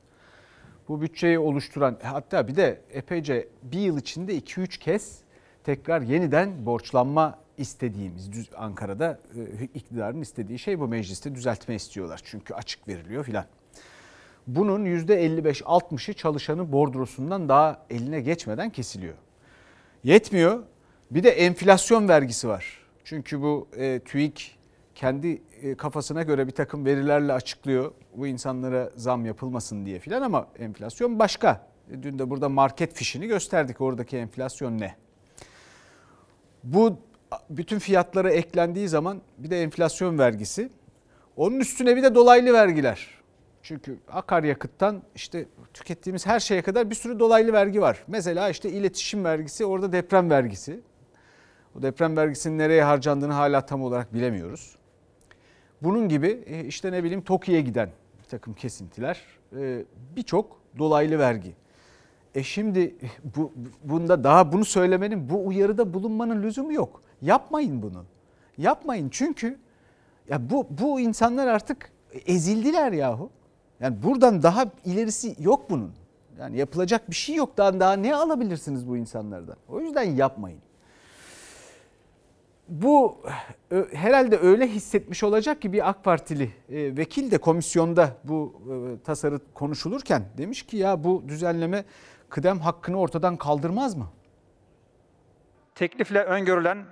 [0.90, 5.18] bu bütçeyi oluşturan hatta bir de epeyce bir yıl içinde 2-3 kez
[5.64, 9.20] tekrar yeniden borçlanma istediğimiz Ankara'da
[9.61, 12.20] e, iktidarın istediği şey bu mecliste düzeltme istiyorlar.
[12.24, 13.44] Çünkü açık veriliyor filan.
[14.46, 19.14] Bunun %55-60'ı çalışanın bordrosundan daha eline geçmeden kesiliyor.
[20.05, 20.62] Yetmiyor.
[21.11, 22.79] Bir de enflasyon vergisi var.
[23.05, 24.59] Çünkü bu e, TÜİK
[25.00, 27.92] kendi e, kafasına göre bir takım verilerle açıklıyor.
[28.16, 31.66] Bu insanlara zam yapılmasın diye filan ama enflasyon başka.
[31.90, 33.80] E, dün de burada market fişini gösterdik.
[33.80, 34.94] Oradaki enflasyon ne?
[36.64, 36.98] Bu
[37.50, 40.70] bütün fiyatlara eklendiği zaman bir de enflasyon vergisi.
[41.36, 43.08] Onun üstüne bir de dolaylı vergiler.
[43.62, 48.04] Çünkü akaryakıttan işte tükettiğimiz her şeye kadar bir sürü dolaylı vergi var.
[48.08, 50.80] Mesela işte iletişim vergisi, orada deprem vergisi.
[51.78, 54.79] O deprem vergisinin nereye harcandığını hala tam olarak bilemiyoruz.
[55.82, 57.90] Bunun gibi e, işte ne bileyim TOKİ'ye giden
[58.22, 59.20] bir takım kesintiler,
[59.56, 59.84] e,
[60.16, 61.54] birçok dolaylı vergi.
[62.34, 62.94] E şimdi
[63.36, 63.52] bu,
[63.84, 67.02] bunda daha bunu söylemenin, bu uyarıda bulunmanın lüzumu yok.
[67.22, 68.04] Yapmayın bunu.
[68.58, 69.58] Yapmayın çünkü
[70.28, 71.92] ya bu bu insanlar artık
[72.26, 73.30] ezildiler yahu.
[73.80, 75.92] Yani buradan daha ilerisi yok bunun.
[76.38, 77.56] Yani yapılacak bir şey yok.
[77.56, 79.56] Daha, daha ne alabilirsiniz bu insanlardan?
[79.68, 80.60] O yüzden yapmayın
[82.70, 83.22] bu
[83.92, 89.40] herhalde öyle hissetmiş olacak ki bir AK Partili e, vekil de komisyonda bu e, tasarı
[89.54, 91.85] konuşulurken demiş ki ya bu düzenleme
[92.28, 94.06] kıdem hakkını ortadan kaldırmaz mı?
[95.74, 96.85] Teklifle öngörülen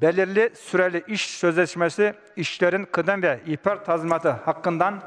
[0.00, 5.02] belirli süreli iş sözleşmesi işlerin kıdem ve ihbar tazminatı hakkından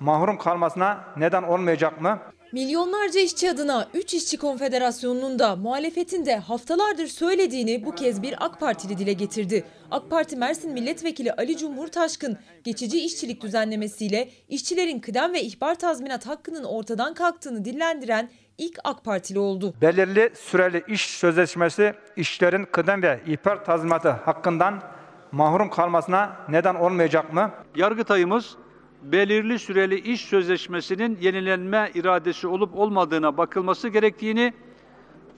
[0.00, 2.18] mahrum kalmasına neden olmayacak mı?
[2.52, 8.60] Milyonlarca işçi adına 3 işçi konfederasyonunun da muhalefetin de haftalardır söylediğini bu kez bir AK
[8.60, 9.64] Partili dile getirdi.
[9.90, 16.26] AK Parti Mersin Milletvekili Ali Cumhur Taşkın geçici işçilik düzenlemesiyle işçilerin kıdem ve ihbar tazminat
[16.26, 19.74] hakkının ortadan kalktığını dillendiren ilk AK Partili oldu.
[19.80, 24.82] Belirli süreli iş sözleşmesi işlerin kıdem ve ihbar tazminatı hakkından
[25.32, 27.50] mahrum kalmasına neden olmayacak mı?
[27.76, 28.56] Yargıtayımız
[29.02, 34.52] belirli süreli iş sözleşmesinin yenilenme iradesi olup olmadığına bakılması gerektiğini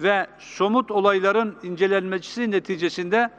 [0.00, 3.30] ve somut olayların incelenmesi neticesinde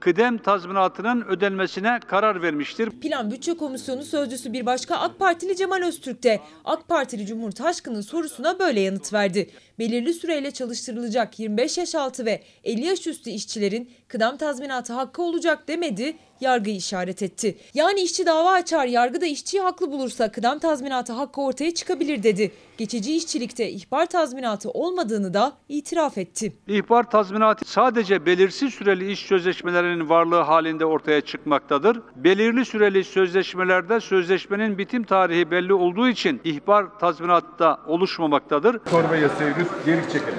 [0.00, 2.90] kıdem tazminatının ödenmesine karar vermiştir.
[2.90, 8.00] Plan Bütçe Komisyonu sözcüsü bir başka AK Partili Cemal Öztürk de AK Partili Cumhur Taşkın'ın
[8.00, 9.50] sorusuna böyle yanıt verdi.
[9.78, 15.68] Belirli süreyle çalıştırılacak 25 yaş altı ve 50 yaş üstü işçilerin kıdem tazminatı hakkı olacak
[15.68, 17.58] demedi, yargıyı işaret etti.
[17.74, 22.52] Yani işçi dava açar, yargı da işçiyi haklı bulursa kıdem tazminatı hakkı ortaya çıkabilir dedi.
[22.78, 26.52] Geçici işçilikte ihbar tazminatı olmadığını da itiraf etti.
[26.68, 32.00] İhbar tazminatı sadece belirsiz süreli iş sözleşmelerinin varlığı halinde ortaya çıkmaktadır.
[32.16, 38.78] Belirli süreli sözleşmelerde sözleşmenin bitim tarihi belli olduğu için ihbar tazminatı da oluşmamaktadır.
[38.78, 39.54] Torba yasayı
[39.86, 40.38] geri çekelim.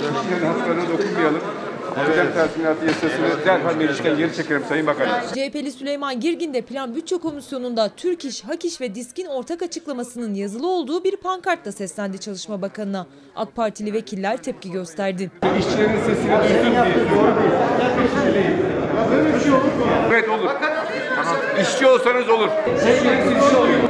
[0.00, 1.40] Görüşlerin haklarına dokunmayalım.
[1.96, 5.10] Özel tazminatı yasasını derhal meclisten geri çekelim Sayın Bakanım.
[5.34, 10.34] CHP'li Süleyman Girgin de Plan Bütçe Komisyonu'nda Türk İş, Hak İş ve Disk'in ortak açıklamasının
[10.34, 13.06] yazılı olduğu bir pankartla seslendi Çalışma Bakanı'na.
[13.36, 15.30] AK Partili vekiller tepki gösterdi.
[15.58, 16.72] İşçilerin sesini duysun
[18.34, 18.56] diye.
[19.10, 19.86] Böyle bir şey olur mu?
[20.10, 20.50] Evet olur.
[21.62, 22.48] İşçi olsanız olur.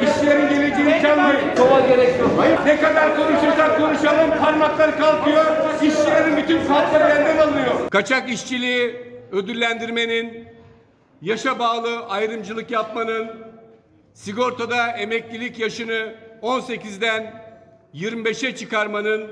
[0.03, 1.55] İşçilerin geleceği imkanları.
[1.57, 2.31] Kova gerek yok.
[2.67, 5.45] Ne kadar konuşursak konuşalım parmaklar kalkıyor.
[5.83, 7.91] İşçilerin bütün hakları benden alınıyor.
[7.91, 8.97] Kaçak işçiliği
[9.33, 10.49] ödüllendirmenin,
[11.23, 13.31] yaşa bağlı ayrımcılık yapmanın,
[14.15, 17.51] sigortada emeklilik yaşını 18'den
[17.95, 19.31] 25'e çıkarmanın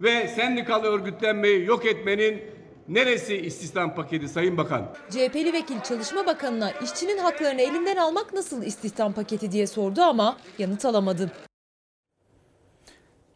[0.00, 2.42] ve sendikal örgütlenmeyi yok etmenin
[2.88, 4.94] neresi istihdam paketi Sayın Bakan?
[5.10, 10.84] CHP'li vekil Çalışma Bakanı'na işçinin haklarını elinden almak nasıl istihdam paketi diye sordu ama yanıt
[10.84, 11.32] alamadı.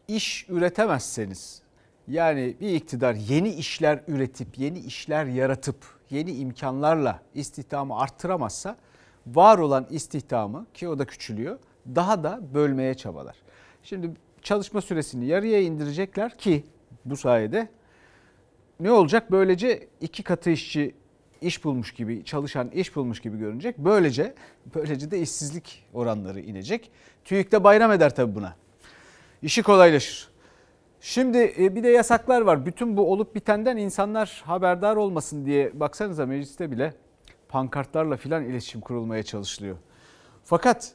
[0.07, 1.61] İş üretemezseniz
[2.07, 5.77] yani bir iktidar yeni işler üretip yeni işler yaratıp
[6.09, 8.77] yeni imkanlarla istihdamı arttıramazsa
[9.27, 11.59] var olan istihdamı ki o da küçülüyor
[11.95, 13.35] daha da bölmeye çabalar.
[13.83, 16.65] Şimdi çalışma süresini yarıya indirecekler ki
[17.05, 17.69] bu sayede
[18.79, 19.31] ne olacak?
[19.31, 20.95] Böylece iki katı işçi
[21.41, 23.77] iş bulmuş gibi, çalışan iş bulmuş gibi görünecek.
[23.77, 24.33] Böylece
[24.75, 26.91] böylece de işsizlik oranları inecek.
[27.25, 28.55] TÜİK de bayram eder tabii buna.
[29.41, 30.29] İşi kolaylaşır.
[31.01, 32.65] Şimdi e, bir de yasaklar var.
[32.65, 36.93] Bütün bu olup bitenden insanlar haberdar olmasın diye baksanıza mecliste bile
[37.49, 39.77] pankartlarla filan iletişim kurulmaya çalışılıyor.
[40.43, 40.93] Fakat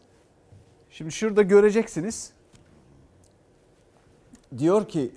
[0.90, 2.32] şimdi şurada göreceksiniz.
[4.58, 5.10] Diyor ki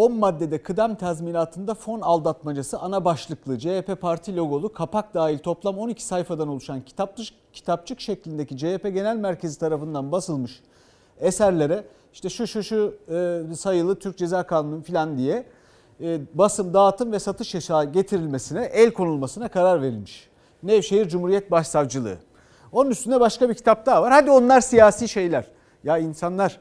[0.00, 6.04] 10 maddede kıdem tazminatında fon aldatmacası ana başlıklı CHP parti logolu kapak dahil toplam 12
[6.04, 10.62] sayfadan oluşan kitapçık, kitapçık şeklindeki CHP Genel Merkezi tarafından basılmış
[11.20, 15.44] eserlere işte şu şu şu e, sayılı Türk Ceza Kanunu filan diye
[16.00, 20.28] e, basım, dağıtım ve satış yasağı getirilmesine, el konulmasına karar verilmiş.
[20.62, 22.16] Nevşehir Cumhuriyet Başsavcılığı.
[22.72, 24.12] Onun üstünde başka bir kitap daha var.
[24.12, 25.44] Hadi onlar siyasi şeyler.
[25.84, 26.60] Ya insanlar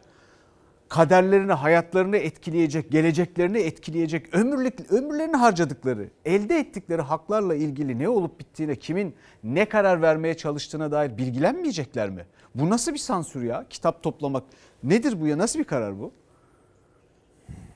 [0.89, 8.75] kaderlerini, hayatlarını etkileyecek, geleceklerini etkileyecek, ömürlük, ömürlerini harcadıkları, elde ettikleri haklarla ilgili ne olup bittiğine,
[8.75, 12.25] kimin ne karar vermeye çalıştığına dair bilgilenmeyecekler mi?
[12.55, 13.65] Bu nasıl bir sansür ya?
[13.69, 14.43] Kitap toplamak
[14.83, 15.37] nedir bu ya?
[15.37, 16.11] Nasıl bir karar bu?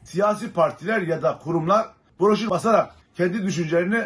[0.03, 1.87] Siyasi partiler ya da kurumlar
[2.19, 4.03] broşür basarak kendi düşüncelerini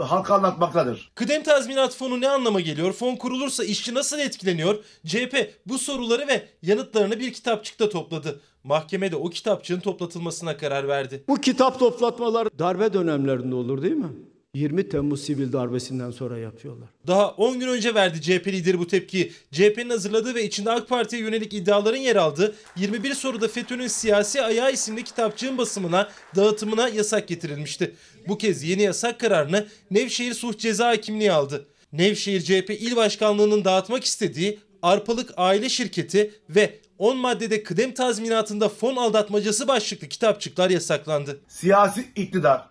[0.00, 1.10] halka anlatmaktadır.
[1.14, 2.92] Kıdem tazminat fonu ne anlama geliyor?
[2.92, 4.84] Fon kurulursa işçi nasıl etkileniyor?
[5.06, 8.40] CHP bu soruları ve yanıtlarını bir kitapçıkta topladı.
[8.64, 11.24] Mahkemede o kitapçığın toplatılmasına karar verdi.
[11.28, 14.08] Bu kitap toplatmalar darbe dönemlerinde olur değil mi?
[14.54, 16.88] 20 Temmuz sivil darbesinden sonra yapıyorlar.
[17.06, 19.32] Daha 10 gün önce verdi CHP lideri bu tepkiyi.
[19.52, 24.72] CHP'nin hazırladığı ve içinde AK Parti'ye yönelik iddiaların yer aldığı 21 soruda FETÖ'nün siyasi ayağı
[24.72, 27.94] isimli kitapçığın basımına, dağıtımına yasak getirilmişti.
[28.28, 31.66] Bu kez yeni yasak kararını Nevşehir Suç Ceza Hakimliği aldı.
[31.92, 38.96] Nevşehir CHP İl Başkanlığı'nın dağıtmak istediği Arpalık Aile Şirketi ve 10 maddede kıdem tazminatında fon
[38.96, 41.40] aldatmacası başlıklı kitapçıklar yasaklandı.
[41.48, 42.70] Siyasi iktidar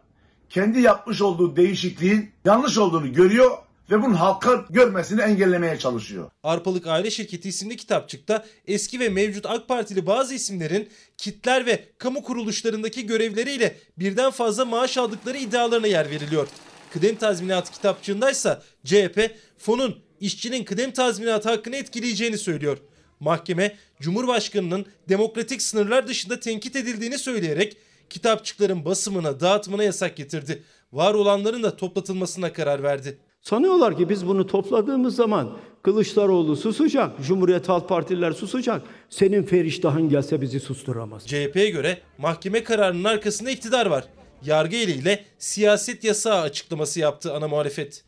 [0.49, 3.57] kendi yapmış olduğu değişikliğin yanlış olduğunu görüyor
[3.91, 6.31] ve bunun halka görmesini engellemeye çalışıyor.
[6.43, 12.23] Arpalık Aile Şirketi isimli kitapçıkta eski ve mevcut AK Partili bazı isimlerin kitler ve kamu
[12.23, 16.47] kuruluşlarındaki görevleriyle birden fazla maaş aldıkları iddialarına yer veriliyor.
[16.93, 22.77] Kıdem tazminatı kitapçığındaysa CHP fonun işçinin kıdem tazminatı hakkını etkileyeceğini söylüyor.
[23.19, 27.77] Mahkeme Cumhurbaşkanının demokratik sınırlar dışında tenkit edildiğini söyleyerek
[28.09, 30.63] kitapçıkların basımına, dağıtımına yasak getirdi.
[30.93, 33.17] Var olanların da toplatılmasına karar verdi.
[33.41, 38.81] Sanıyorlar ki biz bunu topladığımız zaman Kılıçdaroğlu susacak, Cumhuriyet Halk Partililer susacak.
[39.09, 41.27] Senin feriştahın gelse bizi susturamaz.
[41.27, 44.05] CHP'ye göre mahkeme kararının arkasında iktidar var.
[44.45, 48.03] Yargı eliyle siyaset yasağı açıklaması yaptı ana muhalefet.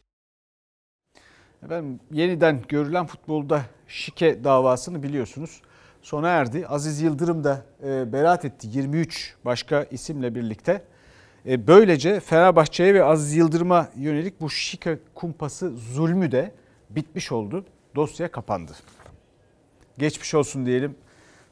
[1.66, 5.62] Efendim yeniden görülen futbolda şike davasını biliyorsunuz
[6.02, 6.68] sona erdi.
[6.68, 10.84] Aziz Yıldırım da e, beraat etti 23 başka isimle birlikte.
[11.46, 16.52] E, böylece Fenerbahçe'ye ve Aziz Yıldırım'a yönelik bu şike kumpası zulmü de
[16.90, 17.66] bitmiş oldu.
[17.96, 18.72] Dosya kapandı.
[19.98, 20.96] Geçmiş olsun diyelim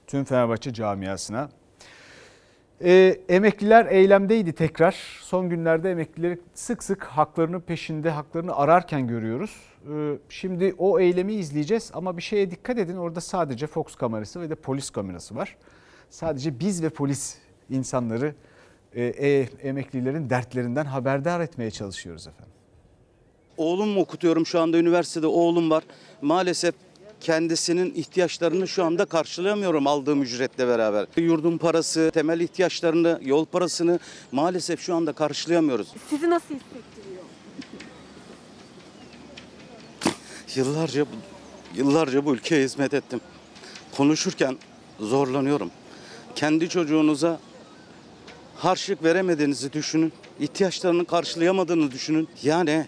[0.08, 1.50] tüm Fenerbahçe camiasına.
[2.84, 4.96] Ee, emekliler eylemdeydi tekrar.
[5.22, 9.56] Son günlerde emeklileri sık sık haklarının peşinde, haklarını ararken görüyoruz.
[9.92, 12.96] Ee, şimdi o eylemi izleyeceğiz ama bir şeye dikkat edin.
[12.96, 15.58] Orada sadece Fox kamerası ve de polis kamerası var.
[16.10, 17.38] Sadece biz ve polis
[17.70, 18.36] insanları
[18.94, 22.54] e, e, emeklilerin dertlerinden haberdar etmeye çalışıyoruz efendim.
[23.58, 25.84] Oğlumu okutuyorum şu anda üniversitede oğlum var.
[26.22, 26.76] Maalesef
[27.22, 31.08] kendisinin ihtiyaçlarını şu anda karşılayamıyorum aldığım ücretle beraber.
[31.18, 34.00] Yurdun parası, temel ihtiyaçlarını, yol parasını
[34.32, 35.88] maalesef şu anda karşılayamıyoruz.
[36.10, 37.24] Sizi nasıl hissettiriyor?
[40.56, 41.06] Yıllarca
[41.76, 43.22] yıllarca bu ülkeye hizmet ettim.
[43.98, 44.58] Konuşurken
[45.00, 45.72] zorlanıyorum.
[46.36, 47.40] Kendi çocuğunuza
[48.56, 50.14] harçlık veremediğinizi düşünün.
[50.40, 52.30] ihtiyaçlarını karşılayamadığını düşünün.
[52.44, 52.88] Yani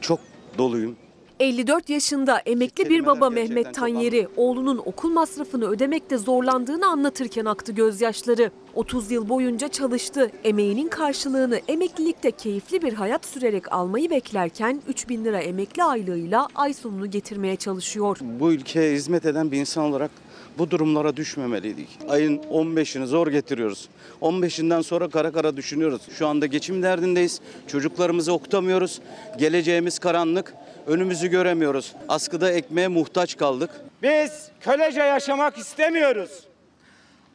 [0.00, 0.20] çok
[0.58, 0.96] doluyum.
[1.44, 8.50] 54 yaşında emekli bir baba Mehmet Tanyeri oğlunun okul masrafını ödemekte zorlandığını anlatırken aktı gözyaşları.
[8.74, 10.30] 30 yıl boyunca çalıştı.
[10.44, 17.10] Emeğinin karşılığını emeklilikte keyifli bir hayat sürerek almayı beklerken 3000 lira emekli aylığıyla ay sonunu
[17.10, 18.18] getirmeye çalışıyor.
[18.22, 20.10] Bu ülkeye hizmet eden bir insan olarak
[20.58, 21.88] bu durumlara düşmemeliydik.
[22.08, 23.88] Ayın 15'ini zor getiriyoruz.
[24.22, 26.02] 15'inden sonra kara kara düşünüyoruz.
[26.18, 27.40] Şu anda geçim derdindeyiz.
[27.66, 29.00] Çocuklarımızı okutamıyoruz.
[29.38, 30.54] Geleceğimiz karanlık.
[30.86, 31.94] Önümüzü göremiyoruz.
[32.08, 33.70] Askıda ekmeğe muhtaç kaldık.
[34.02, 36.44] Biz kölece yaşamak istemiyoruz.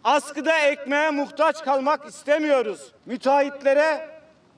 [0.03, 2.91] Askıda ekmeğe muhtaç kalmak istemiyoruz.
[3.05, 4.09] Müteahhitlere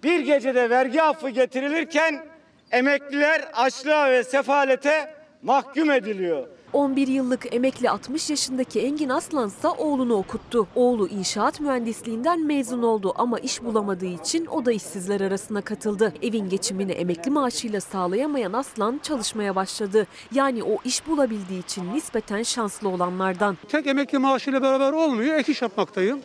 [0.03, 2.25] bir gecede vergi affı getirilirken
[2.71, 6.47] emekliler açlığa ve sefalete mahkum ediliyor.
[6.73, 10.67] 11 yıllık emekli 60 yaşındaki Engin Aslansa oğlunu okuttu.
[10.75, 16.13] Oğlu inşaat mühendisliğinden mezun oldu ama iş bulamadığı için o da işsizler arasına katıldı.
[16.21, 20.07] Evin geçimini emekli maaşıyla sağlayamayan Aslan çalışmaya başladı.
[20.33, 23.57] Yani o iş bulabildiği için nispeten şanslı olanlardan.
[23.69, 25.35] Tek emekli maaşıyla beraber olmuyor.
[25.35, 26.19] Ek iş yapmaktayım.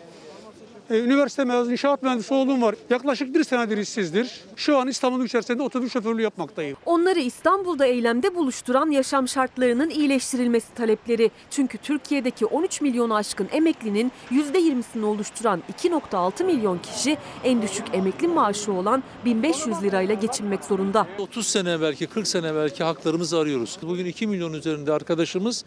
[0.90, 2.75] Ee, Üniversite mezunu inşaat mühendisi oğlum var.
[2.90, 4.40] Yaklaşık bir senedir işsizdir.
[4.57, 6.77] Şu an İstanbul içerisinde otobüs şoförlüğü yapmaktayım.
[6.87, 11.31] Onları İstanbul'da eylemde buluşturan yaşam şartlarının iyileştirilmesi talepleri.
[11.51, 18.72] Çünkü Türkiye'deki 13 milyonu aşkın emeklinin %20'sini oluşturan 2.6 milyon kişi en düşük emekli maaşı
[18.72, 21.07] olan 1500 lirayla geçinmek zorunda.
[21.18, 23.79] 30 sene belki 40 sene belki haklarımızı arıyoruz.
[23.83, 25.64] Bugün 2 milyon üzerinde arkadaşımız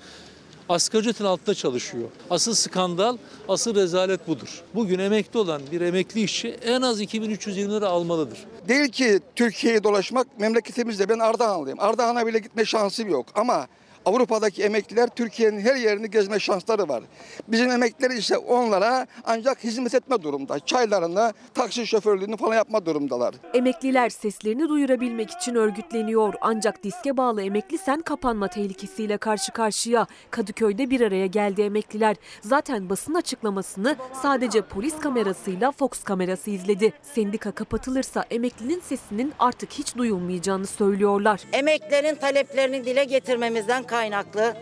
[0.69, 2.10] asgari ücretin altında çalışıyor.
[2.29, 4.62] Asıl skandal, asıl rezalet budur.
[4.75, 8.39] Bugün emekli olan bir emekli işçi en az 2320 lira almalıdır.
[8.67, 11.10] Değil ki Türkiye'yi dolaşmak memleketimizde.
[11.10, 11.79] Ben Ardahanlıyım.
[11.79, 13.25] Ardahan'a bile gitme şansım yok.
[13.36, 13.67] Ama
[14.05, 17.03] Avrupa'daki emekliler Türkiye'nin her yerini gezme şansları var.
[17.47, 20.59] Bizim emekliler ise onlara ancak hizmet etme durumda.
[20.59, 23.35] Çaylarını, taksi şoförlüğünü falan yapma durumdalar.
[23.53, 26.33] Emekliler seslerini duyurabilmek için örgütleniyor.
[26.41, 30.07] Ancak diske bağlı emekli sen kapanma tehlikesiyle karşı karşıya.
[30.31, 32.15] Kadıköy'de bir araya geldi emekliler.
[32.41, 36.93] Zaten basın açıklamasını sadece polis kamerasıyla Fox kamerası izledi.
[37.01, 41.41] Sendika kapatılırsa emeklinin sesinin artık hiç duyulmayacağını söylüyorlar.
[41.53, 44.55] Emeklerin taleplerini dile getirmemizden kaynaklı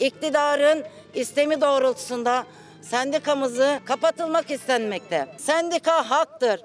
[0.00, 2.46] iktidarın istemi doğrultusunda
[2.82, 5.26] sendikamızı kapatılmak istenmekte.
[5.36, 6.60] Sendika haktır.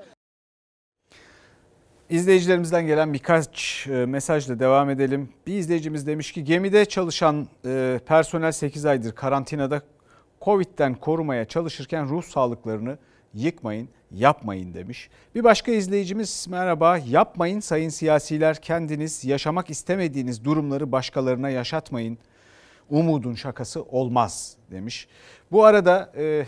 [2.10, 5.30] İzleyicilerimizden gelen birkaç e, mesajla devam edelim.
[5.48, 9.82] Bir izleyicimiz demiş ki gemide çalışan e, personel 8 aydır karantinada
[10.42, 12.98] Covid'den korumaya çalışırken ruh sağlıklarını
[13.34, 15.10] yıkmayın, yapmayın demiş.
[15.36, 22.18] Bir başka izleyicimiz merhaba yapmayın sayın siyasiler kendiniz yaşamak istemediğiniz durumları başkalarına yaşatmayın.
[22.90, 25.08] Umudun şakası olmaz demiş.
[25.52, 26.46] Bu arada e,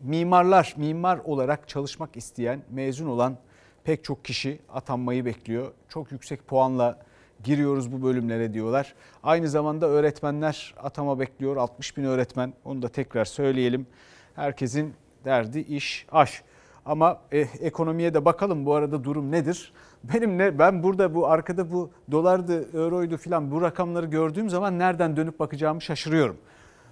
[0.00, 3.36] mimarlar, mimar olarak çalışmak isteyen, mezun olan
[3.84, 5.72] pek çok kişi atanmayı bekliyor.
[5.88, 6.98] Çok yüksek puanla
[7.44, 8.94] giriyoruz bu bölümlere diyorlar.
[9.22, 11.56] Aynı zamanda öğretmenler atama bekliyor.
[11.56, 13.86] 60 bin öğretmen onu da tekrar söyleyelim.
[14.34, 16.42] Herkesin derdi iş, aş.
[16.86, 19.72] Ama e, ekonomiye de bakalım bu arada durum nedir?
[20.04, 25.16] Benim ne ben burada bu arkada bu dolardı, euroydu filan bu rakamları gördüğüm zaman nereden
[25.16, 26.36] dönüp bakacağımı şaşırıyorum.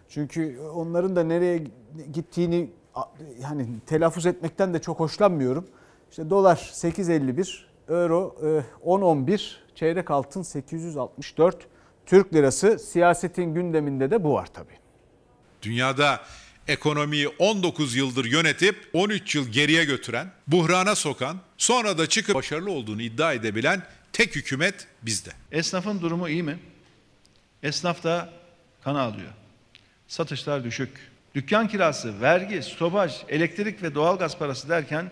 [0.09, 1.65] Çünkü onların da nereye
[2.13, 2.71] gittiğini
[3.43, 5.69] yani telaffuz etmekten de çok hoşlanmıyorum.
[6.11, 8.37] İşte dolar 8.51, euro
[8.85, 11.67] 10.11, çeyrek altın 864,
[12.07, 14.79] Türk lirası siyasetin gündeminde de bu var tabii.
[15.63, 16.21] Dünyada
[16.71, 23.03] ekonomiyi 19 yıldır yönetip 13 yıl geriye götüren, buhrana sokan, sonra da çıkıp başarılı olduğunu
[23.03, 25.31] iddia edebilen tek hükümet bizde.
[25.53, 26.59] Esnafın durumu iyi mi?
[27.63, 28.33] Esnaf da
[28.85, 29.31] kan ağlıyor.
[30.09, 31.11] Satışlar düşük.
[31.35, 35.11] Dükkan kirası, vergi, stopaj, elektrik ve doğalgaz parası derken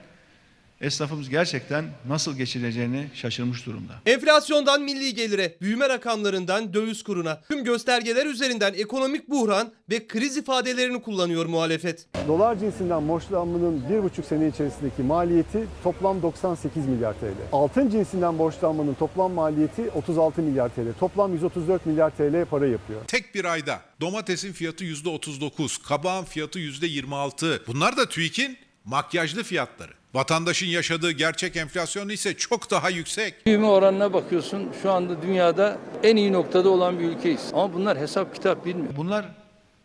[0.80, 3.92] esnafımız gerçekten nasıl geçireceğini şaşırmış durumda.
[4.06, 11.02] Enflasyondan milli gelire, büyüme rakamlarından döviz kuruna, tüm göstergeler üzerinden ekonomik buhran ve kriz ifadelerini
[11.02, 12.06] kullanıyor muhalefet.
[12.29, 17.26] Dolar cinsinden borçlanmanın bir buçuk sene içerisindeki maliyeti toplam 98 milyar TL.
[17.52, 20.98] Altın cinsinden borçlanmanın toplam maliyeti 36 milyar TL.
[21.00, 23.00] Toplam 134 milyar TL para yapıyor.
[23.06, 27.66] Tek bir ayda domatesin fiyatı %39, kabağın fiyatı %26.
[27.66, 29.98] Bunlar da TÜİK'in makyajlı fiyatları.
[30.15, 33.46] Vatandaşın yaşadığı gerçek enflasyon ise çok daha yüksek.
[33.46, 37.50] Büyüme oranına bakıyorsun şu anda dünyada en iyi noktada olan bir ülkeyiz.
[37.52, 38.96] Ama bunlar hesap kitap bilmiyor.
[38.96, 39.27] Bunlar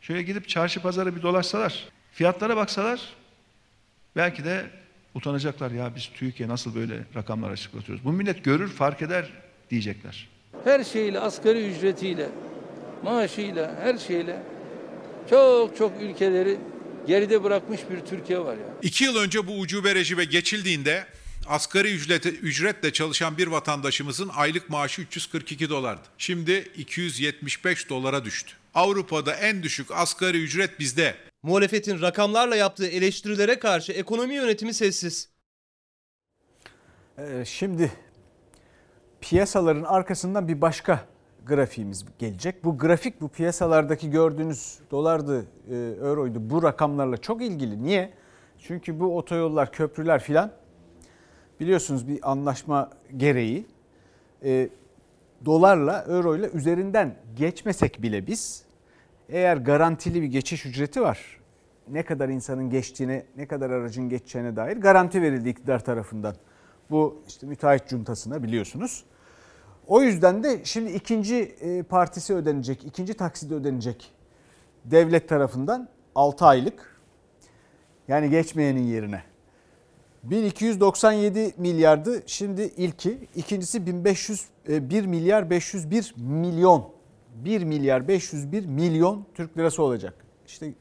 [0.02, 3.02] şöyle gidip çarşı pazarı bir dolaşsalar, fiyatlara baksalar
[4.16, 4.66] belki de
[5.16, 8.06] utanacaklar ya biz TÜİK'e nasıl böyle rakamlar açıklatıyoruz.
[8.06, 9.30] Bu millet görür fark eder
[9.70, 10.30] diyecekler.
[10.64, 12.30] Her şeyle asgari ücretiyle,
[13.04, 14.44] maaşıyla, her şeyle
[15.30, 16.58] çok çok ülkeleri
[17.08, 18.66] geride bırakmış bir Türkiye var ya.
[18.82, 21.06] İki yıl önce bu ucube rejime geçildiğinde
[21.48, 26.08] asgari ücrete, ücretle çalışan bir vatandaşımızın aylık maaşı 342 dolardı.
[26.18, 28.54] Şimdi 275 dolara düştü.
[28.74, 31.16] Avrupa'da en düşük asgari ücret bizde.
[31.44, 35.30] Muhalefetin rakamlarla yaptığı eleştirilere karşı ekonomi yönetimi sessiz.
[37.18, 37.92] Ee, şimdi
[39.22, 41.13] piyasaların arkasından bir başka
[41.46, 42.64] grafiğimiz gelecek.
[42.64, 47.84] Bu grafik bu piyasalardaki gördüğünüz dolardı, e, euroydu bu rakamlarla çok ilgili.
[47.84, 48.14] Niye?
[48.60, 50.52] Çünkü bu otoyollar, köprüler filan
[51.60, 53.66] biliyorsunuz bir anlaşma gereği
[54.44, 54.70] e,
[55.46, 58.66] dolarla, euroyla üzerinden geçmesek bile biz
[59.30, 61.40] eğer garantili bir geçiş ücreti var.
[61.88, 66.36] Ne kadar insanın geçtiğine, ne kadar aracın geçeceğine dair garanti verildi iktidar tarafından.
[66.90, 69.06] Bu işte müteahhit cuntasına biliyorsunuz.
[69.88, 74.12] O yüzden de şimdi ikinci e, partisi ödenecek, ikinci taksidi ödenecek
[74.86, 77.00] devlet tarafından 6 aylık.
[78.08, 79.24] Yani geçmeyenin yerine.
[80.24, 83.28] 1297 milyardı şimdi ilki.
[83.36, 86.90] ikincisi 1500 1 milyar 501 milyon.
[87.36, 90.14] 1 milyar 501 milyon Türk lirası olacak.
[90.48, 90.74] İşte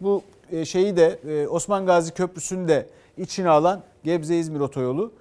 [0.00, 2.86] bu e, şeyi de e, Osman Gazi Köprüsü'nü de
[3.18, 5.12] içine alan Gebze İzmir otoyolu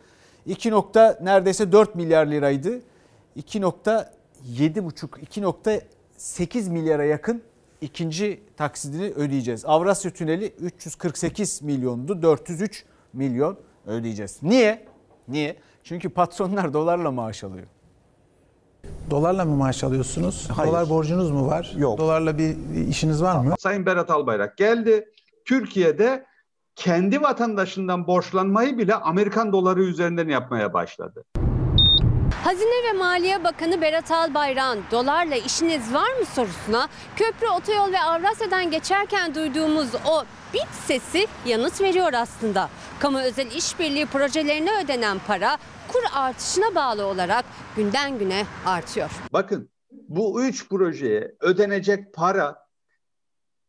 [0.46, 2.82] 2 nokta neredeyse 4 milyar liraydı.
[3.38, 5.82] 2.7,5
[6.18, 7.42] 2.8 milyara yakın
[7.82, 9.66] ikinci taksidini ödeyeceğiz.
[9.66, 12.22] Avrasya Tüneli 348 milyondu.
[12.22, 14.38] 403 milyon ödeyeceğiz.
[14.42, 14.86] Niye?
[15.28, 15.56] Niye?
[15.84, 17.68] Çünkü patronlar dolarla maaş alıyor.
[19.10, 20.50] Dolarla mı maaş alıyorsunuz?
[20.56, 20.72] Hayır.
[20.72, 21.74] Dolar borcunuz mu var?
[21.78, 21.98] Yok.
[21.98, 22.56] Dolarla bir
[22.88, 23.54] işiniz var mı?
[23.60, 25.10] Sayın Berat Albayrak geldi.
[25.46, 26.26] Türkiye'de
[26.76, 31.24] kendi vatandaşından borçlanmayı bile Amerikan doları üzerinden yapmaya başladı.
[32.44, 38.72] Hazine ve Maliye Bakanı Berat Albayrak'ın dolarla işiniz var mı sorusuna köprü, otoyol ve Avrasya'dan
[38.72, 40.24] geçerken duyduğumuz o
[40.54, 42.70] bit sesi yanıt veriyor aslında.
[43.00, 45.58] Kamu özel işbirliği projelerine ödenen para
[45.92, 49.10] kur artışına bağlı olarak günden güne artıyor.
[49.34, 52.68] Bakın bu üç projeye ödenecek para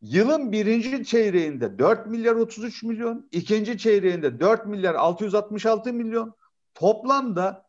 [0.01, 6.35] yılın birinci çeyreğinde 4 milyar 33 milyon, ikinci çeyreğinde 4 milyar 666 milyon,
[6.75, 7.65] toplamda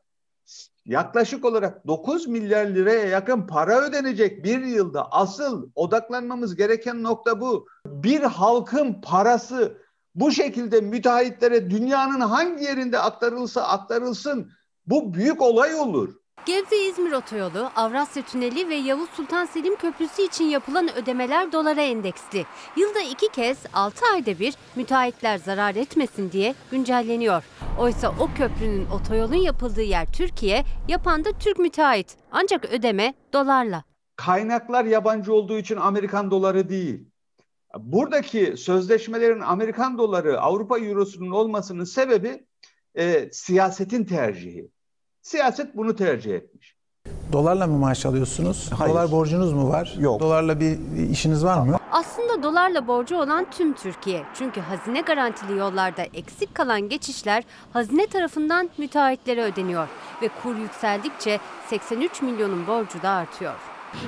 [0.85, 5.11] yaklaşık olarak 9 milyar liraya yakın para ödenecek bir yılda.
[5.11, 7.67] Asıl odaklanmamız gereken nokta bu.
[7.85, 9.77] Bir halkın parası
[10.15, 14.51] bu şekilde müteahhitlere dünyanın hangi yerinde aktarılsa aktarılsın
[14.87, 16.15] bu büyük olay olur.
[16.45, 22.45] Gebze-İzmir otoyolu, Avrasya Tüneli ve Yavuz Sultan Selim Köprüsü için yapılan ödemeler dolara endeksli.
[22.77, 27.43] Yılda iki kez 6 ayda bir müteahhitler zarar etmesin diye güncelleniyor.
[27.79, 32.17] Oysa o köprünün otoyolun yapıldığı yer Türkiye, yapan da Türk müteahhit.
[32.31, 33.83] Ancak ödeme dolarla.
[34.15, 37.05] Kaynaklar yabancı olduğu için Amerikan doları değil.
[37.79, 42.45] Buradaki sözleşmelerin Amerikan doları, Avrupa Eurosu'nun olmasının sebebi
[42.95, 44.74] e, siyasetin tercihi.
[45.25, 46.75] Siyaset bunu tercih etmiş.
[47.31, 48.69] Dolarla mı maaş alıyorsunuz?
[48.77, 48.93] Hayır.
[48.93, 49.95] Dolar borcunuz mu var?
[49.99, 50.19] Yok.
[50.19, 50.77] Dolarla bir
[51.09, 51.77] işiniz var mı?
[51.91, 54.23] Aslında dolarla borcu olan tüm Türkiye.
[54.33, 59.87] Çünkü hazine garantili yollarda eksik kalan geçişler hazine tarafından müteahhitlere ödeniyor.
[60.21, 63.55] Ve kur yükseldikçe 83 milyonun borcu da artıyor.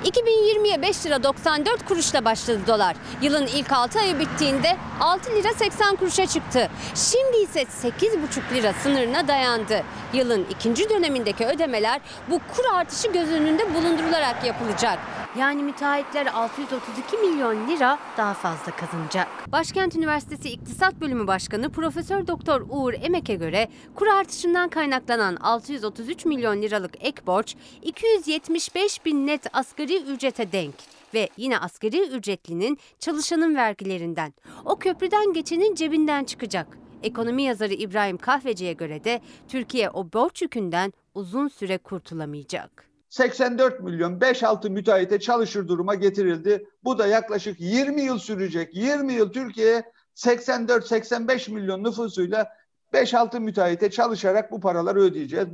[0.06, 2.96] 2020'ye 5 lira 94 kuruşla başladı dolar.
[3.22, 6.70] Yılın ilk 6 ayı bittiğinde 6 lira 80 kuruşa çıktı.
[6.96, 9.84] Şimdi ise 8,5 lira sınırına dayandı.
[10.14, 15.00] Yılın ikinci dönemindeki ödemeler bu kur artışı göz önünde bulundurularak yapılacak.
[15.36, 19.28] Yani müteahhitler 632 milyon lira daha fazla kazanacak.
[19.52, 26.62] Başkent Üniversitesi İktisat Bölümü Başkanı Profesör Doktor Uğur Emek'e göre kur artışından kaynaklanan 633 milyon
[26.62, 30.76] liralık ek borç 275 bin net asgari ücrete denk
[31.14, 34.34] ve yine asgari ücretlinin çalışanın vergilerinden.
[34.66, 36.68] O köprüden geçenin cebinden çıkacak.
[37.04, 42.88] Ekonomi yazarı İbrahim Kahveci'ye göre de Türkiye o borç yükünden uzun süre kurtulamayacak.
[43.18, 46.70] 84 milyon 5-6 müteahhite çalışır duruma getirildi.
[46.84, 48.76] Bu da yaklaşık 20 yıl sürecek.
[48.76, 49.84] 20 yıl Türkiye
[50.16, 52.50] 84-85 milyon nüfusuyla
[52.94, 55.48] 5-6 müteahhite çalışarak bu paraları ödeyeceğiz.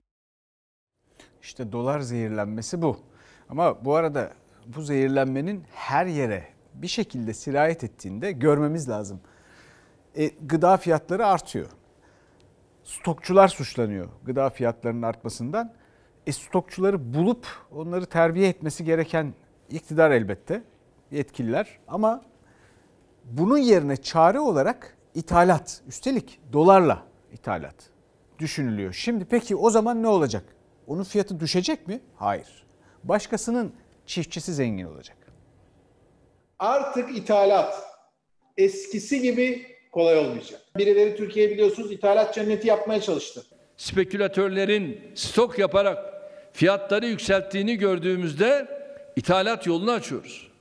[1.41, 2.97] İşte dolar zehirlenmesi bu.
[3.49, 4.31] Ama bu arada
[4.65, 9.21] bu zehirlenmenin her yere bir şekilde sirayet ettiğinde görmemiz lazım.
[10.15, 11.69] E, gıda fiyatları artıyor.
[12.83, 15.82] Stokçular suçlanıyor gıda fiyatlarının artmasından.
[16.27, 19.33] E, stokçuları bulup onları terbiye etmesi gereken
[19.69, 20.63] iktidar elbette,
[21.11, 21.79] yetkililer.
[21.87, 22.21] Ama
[23.23, 27.03] bunun yerine çare olarak ithalat, üstelik dolarla
[27.33, 27.75] ithalat
[28.39, 28.93] düşünülüyor.
[28.93, 30.43] Şimdi peki o zaman ne olacak?
[30.87, 31.99] Onun fiyatı düşecek mi?
[32.15, 32.65] Hayır.
[33.03, 33.73] Başkasının
[34.05, 35.17] çiftçisi zengin olacak.
[36.59, 37.83] Artık ithalat
[38.57, 40.61] eskisi gibi kolay olmayacak.
[40.77, 43.43] Birileri Türkiye biliyorsunuz ithalat cenneti yapmaya çalıştı.
[43.77, 46.12] Spekülatörlerin stok yaparak
[46.53, 48.67] fiyatları yükselttiğini gördüğümüzde
[49.15, 50.53] ithalat yolunu açıyoruz.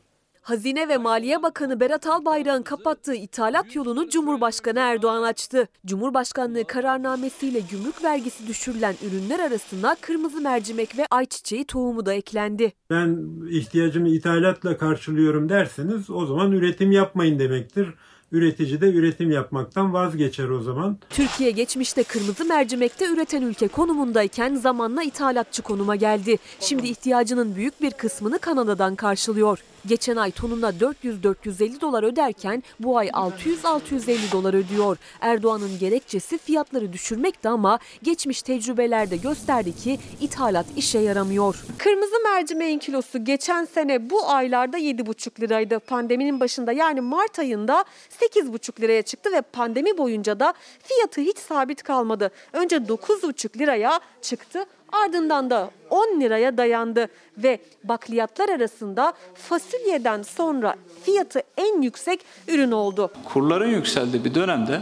[0.42, 5.68] Hazine ve Maliye Bakanı Berat Albayrak'ın kapattığı ithalat yolunu Cumhurbaşkanı Erdoğan açtı.
[5.86, 12.72] Cumhurbaşkanlığı kararnamesiyle gümrük vergisi düşürülen ürünler arasında kırmızı mercimek ve ayçiçeği tohumu da eklendi.
[12.90, 13.18] Ben
[13.50, 17.94] ihtiyacımı ithalatla karşılıyorum derseniz o zaman üretim yapmayın demektir
[18.32, 20.96] üretici de üretim yapmaktan vazgeçer o zaman.
[21.10, 26.36] Türkiye geçmişte kırmızı mercimekte üreten ülke konumundayken zamanla ithalatçı konuma geldi.
[26.60, 29.58] Şimdi ihtiyacının büyük bir kısmını Kanada'dan karşılıyor.
[29.86, 34.96] Geçen ay tonuna 400-450 dolar öderken bu ay 600-650 dolar ödüyor.
[35.20, 41.64] Erdoğan'ın gerekçesi fiyatları düşürmekti ama geçmiş tecrübelerde gösterdi ki ithalat işe yaramıyor.
[41.78, 45.78] Kırmızı mercimeğin kilosu geçen sene bu aylarda 7,5 liraydı.
[45.78, 47.84] Pandeminin başında yani Mart ayında
[48.20, 52.30] 8,5 liraya çıktı ve pandemi boyunca da fiyatı hiç sabit kalmadı.
[52.52, 61.42] Önce 9,5 liraya çıktı ardından da 10 liraya dayandı ve bakliyatlar arasında fasulyeden sonra fiyatı
[61.56, 63.10] en yüksek ürün oldu.
[63.24, 64.80] Kurların yükseldiği bir dönemde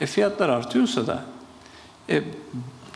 [0.00, 1.22] e, fiyatlar artıyorsa da
[2.08, 2.22] e,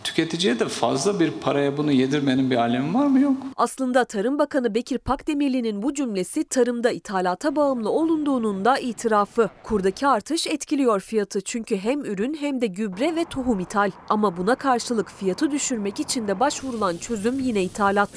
[0.07, 3.37] tüketiciye de fazla bir paraya bunu yedirmenin bir alemi var mı yok?
[3.57, 9.51] Aslında Tarım Bakanı Bekir Pakdemirli'nin bu cümlesi tarımda ithalata bağımlı olunduğunun da itirafı.
[9.63, 13.91] Kurdaki artış etkiliyor fiyatı çünkü hem ürün hem de gübre ve tohum ithal.
[14.09, 18.11] Ama buna karşılık fiyatı düşürmek için de başvurulan çözüm yine ithalat.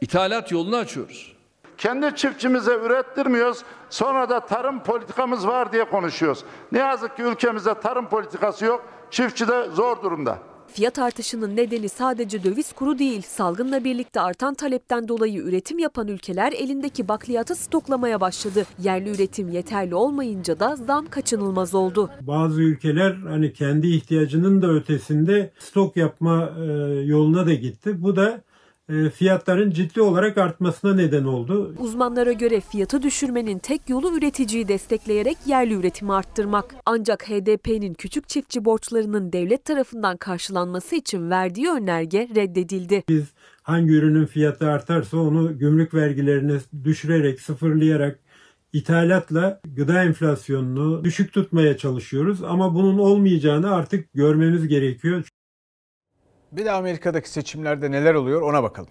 [0.00, 1.36] İthalat yolunu açıyoruz.
[1.78, 3.62] Kendi çiftçimize ürettirmiyoruz.
[3.90, 6.44] Sonra da tarım politikamız var diye konuşuyoruz.
[6.72, 8.84] Ne yazık ki ülkemizde tarım politikası yok.
[9.10, 10.38] Çiftçi de zor durumda.
[10.76, 13.22] Fiyat artışının nedeni sadece döviz kuru değil.
[13.22, 18.66] Salgınla birlikte artan talepten dolayı üretim yapan ülkeler elindeki bakliyatı stoklamaya başladı.
[18.82, 22.10] Yerli üretim yeterli olmayınca da zam kaçınılmaz oldu.
[22.20, 26.64] Bazı ülkeler hani kendi ihtiyacının da ötesinde stok yapma e,
[27.04, 28.02] yoluna da gitti.
[28.02, 28.40] Bu da
[29.14, 31.74] fiyatların ciddi olarak artmasına neden oldu.
[31.78, 36.74] Uzmanlara göre fiyatı düşürmenin tek yolu üreticiyi destekleyerek yerli üretimi arttırmak.
[36.86, 43.04] Ancak HDP'nin küçük çiftçi borçlarının devlet tarafından karşılanması için verdiği önerge reddedildi.
[43.08, 43.24] Biz
[43.62, 48.18] hangi ürünün fiyatı artarsa onu gümrük vergilerini düşürerek, sıfırlayarak
[48.72, 55.24] ithalatla gıda enflasyonunu düşük tutmaya çalışıyoruz ama bunun olmayacağını artık görmemiz gerekiyor.
[56.52, 58.90] Bir de Amerika'daki seçimlerde neler oluyor ona bakalım.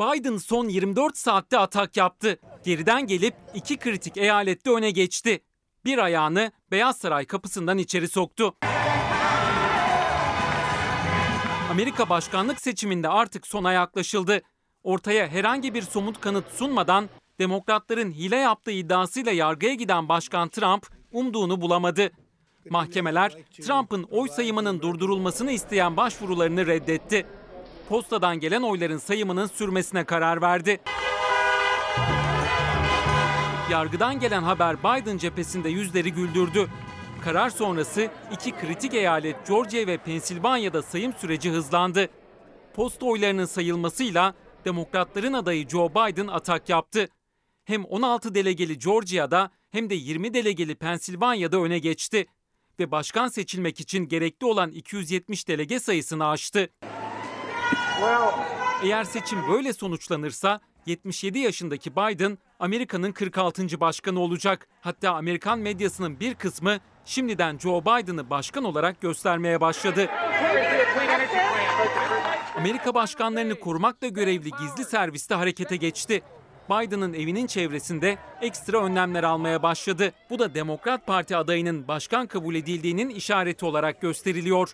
[0.00, 2.38] Biden son 24 saatte atak yaptı.
[2.64, 5.40] Geriden gelip iki kritik eyalette öne geçti.
[5.84, 8.54] Bir ayağını Beyaz Saray kapısından içeri soktu.
[11.70, 14.42] Amerika başkanlık seçiminde artık sona yaklaşıldı.
[14.82, 20.86] Ortaya herhangi bir somut kanıt sunmadan demokratların hile yaptığı iddiasıyla yargıya giden Başkan Trump
[21.16, 22.10] umduğunu bulamadı.
[22.70, 27.26] Mahkemeler Trump'ın oy sayımının durdurulmasını isteyen başvurularını reddetti.
[27.88, 30.80] Postadan gelen oyların sayımının sürmesine karar verdi.
[33.70, 36.68] Yargıdan gelen haber Biden cephesinde yüzleri güldürdü.
[37.24, 42.08] Karar sonrası iki kritik eyalet Georgia ve Pensilvanya'da sayım süreci hızlandı.
[42.74, 47.08] Posta oylarının sayılmasıyla demokratların adayı Joe Biden atak yaptı.
[47.64, 52.26] Hem 16 delegeli Georgia'da hem de 20 delegeli Pensilvanya'da öne geçti
[52.78, 56.70] ve başkan seçilmek için gerekli olan 270 delege sayısını aştı.
[58.82, 63.80] Eğer seçim böyle sonuçlanırsa 77 yaşındaki Biden Amerika'nın 46.
[63.80, 64.68] başkanı olacak.
[64.80, 70.08] Hatta Amerikan medyasının bir kısmı şimdiden Joe Biden'ı başkan olarak göstermeye başladı.
[72.56, 76.22] Amerika başkanlarını korumakla görevli gizli serviste harekete geçti.
[76.70, 80.12] Biden'ın evinin çevresinde ekstra önlemler almaya başladı.
[80.30, 84.72] Bu da Demokrat Parti adayının başkan kabul edildiğinin işareti olarak gösteriliyor.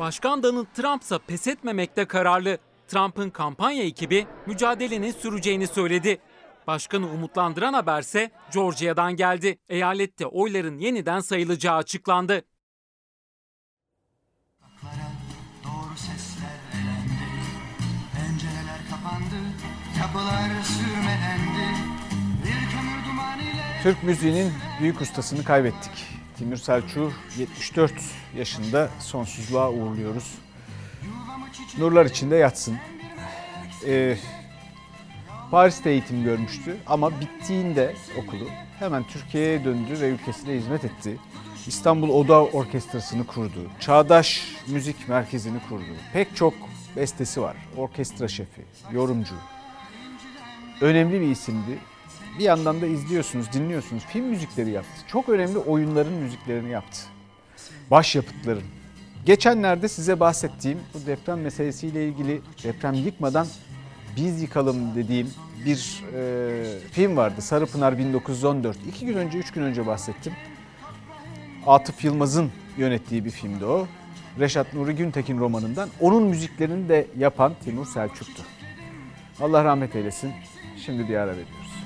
[0.00, 2.58] Başkan Donald Trump ise pes etmemekte kararlı.
[2.88, 6.18] Trump'ın kampanya ekibi mücadelenin süreceğini söyledi.
[6.66, 9.58] Başkanı umutlandıran haberse Georgia'dan geldi.
[9.68, 12.42] Eyalette oyların yeniden sayılacağı açıklandı.
[23.82, 25.92] Türk müziğinin büyük ustasını kaybettik.
[26.38, 27.92] Timur Selçuk'u 74
[28.36, 30.34] yaşında sonsuzluğa uğurluyoruz.
[31.78, 32.76] Nurlar içinde yatsın.
[33.86, 34.16] Ee,
[35.50, 38.48] Paris'te eğitim görmüştü ama bittiğinde okulu
[38.78, 41.18] hemen Türkiye'ye döndü ve ülkesine hizmet etti.
[41.66, 43.70] İstanbul Oda Orkestrası'nı kurdu.
[43.80, 45.96] Çağdaş Müzik Merkezi'ni kurdu.
[46.12, 46.54] Pek çok
[46.96, 47.56] bestesi var.
[47.76, 48.62] Orkestra şefi,
[48.92, 49.34] yorumcu.
[50.84, 51.78] Önemli bir isimdi.
[52.38, 54.04] Bir yandan da izliyorsunuz, dinliyorsunuz.
[54.04, 54.90] Film müzikleri yaptı.
[55.08, 56.98] Çok önemli oyunların müziklerini yaptı.
[57.90, 58.62] Başyapıtların.
[59.26, 63.46] Geçenlerde size bahsettiğim bu deprem meselesiyle ilgili deprem yıkmadan
[64.16, 65.30] biz yıkalım dediğim
[65.64, 67.42] bir e, film vardı.
[67.42, 68.76] Sarıpınar 1914.
[68.88, 70.32] İki gün önce, üç gün önce bahsettim.
[71.66, 73.86] Atıf Yılmaz'ın yönettiği bir filmdi o.
[74.40, 75.88] Reşat Nuri Güntekin romanından.
[76.00, 78.42] Onun müziklerini de yapan Timur Selçuk'tu.
[79.40, 80.32] Allah rahmet eylesin.
[80.86, 81.84] Şimdi bir ara veriyoruz.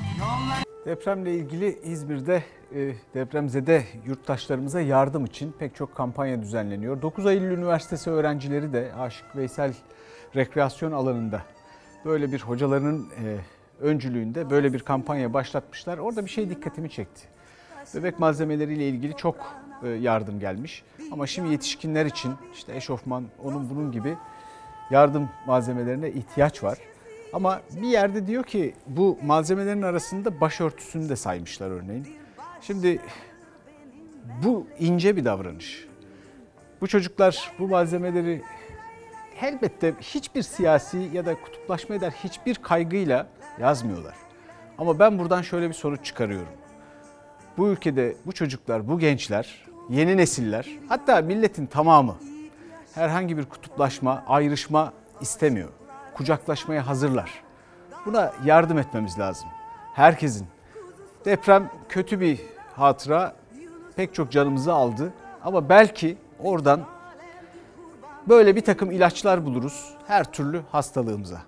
[0.87, 2.43] Depremle ilgili İzmir'de
[2.75, 7.03] e, depremzede yurttaşlarımıza yardım için pek çok kampanya düzenleniyor.
[7.03, 9.75] 9 Eylül Üniversitesi öğrencileri de Aşık Veysel
[10.37, 11.43] rekreasyon alanında
[12.05, 13.37] böyle bir hocalarının e,
[13.81, 15.99] öncülüğünde böyle bir kampanya başlatmışlar.
[15.99, 17.23] Orada bir şey dikkatimi çekti.
[17.95, 19.37] Bebek malzemeleriyle ilgili çok
[19.83, 20.83] e, yardım gelmiş.
[21.13, 24.17] Ama şimdi yetişkinler için işte eşofman, onun bunun gibi
[24.91, 26.79] yardım malzemelerine ihtiyaç var.
[27.33, 32.09] Ama bir yerde diyor ki bu malzemelerin arasında başörtüsünü de saymışlar örneğin.
[32.61, 33.01] Şimdi
[34.45, 35.89] bu ince bir davranış.
[36.81, 38.43] Bu çocuklar bu malzemeleri
[39.41, 43.27] elbette hiçbir siyasi ya da kutuplaşma eder hiçbir kaygıyla
[43.61, 44.15] yazmıyorlar.
[44.79, 46.53] Ama ben buradan şöyle bir sonuç çıkarıyorum.
[47.59, 52.17] Bu ülkede bu çocuklar, bu gençler, yeni nesiller, hatta milletin tamamı
[52.95, 55.69] herhangi bir kutuplaşma, ayrışma istemiyor.
[56.19, 57.43] Kucaklaşmaya hazırlar.
[58.07, 59.49] Buna yardım etmemiz lazım.
[59.95, 60.47] Herkesin.
[61.25, 62.41] Deprem kötü bir
[62.77, 63.37] hatıra,
[63.97, 65.13] pek çok canımızı aldı
[65.45, 66.81] ama belki oradan
[68.29, 71.39] böyle bir takım ilaçlar buluruz her türlü hastalığımıza.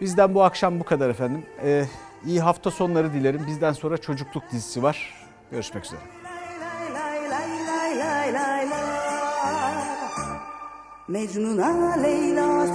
[0.00, 1.46] Bizden bu akşam bu kadar efendim.
[1.62, 1.84] Ee,
[2.24, 3.44] iyi hafta sonları dilerim.
[3.46, 5.14] Bizden sonra çocukluk dizisi var.
[5.50, 6.00] Görüşmek üzere.
[11.08, 12.66] Mecnun'a Leyla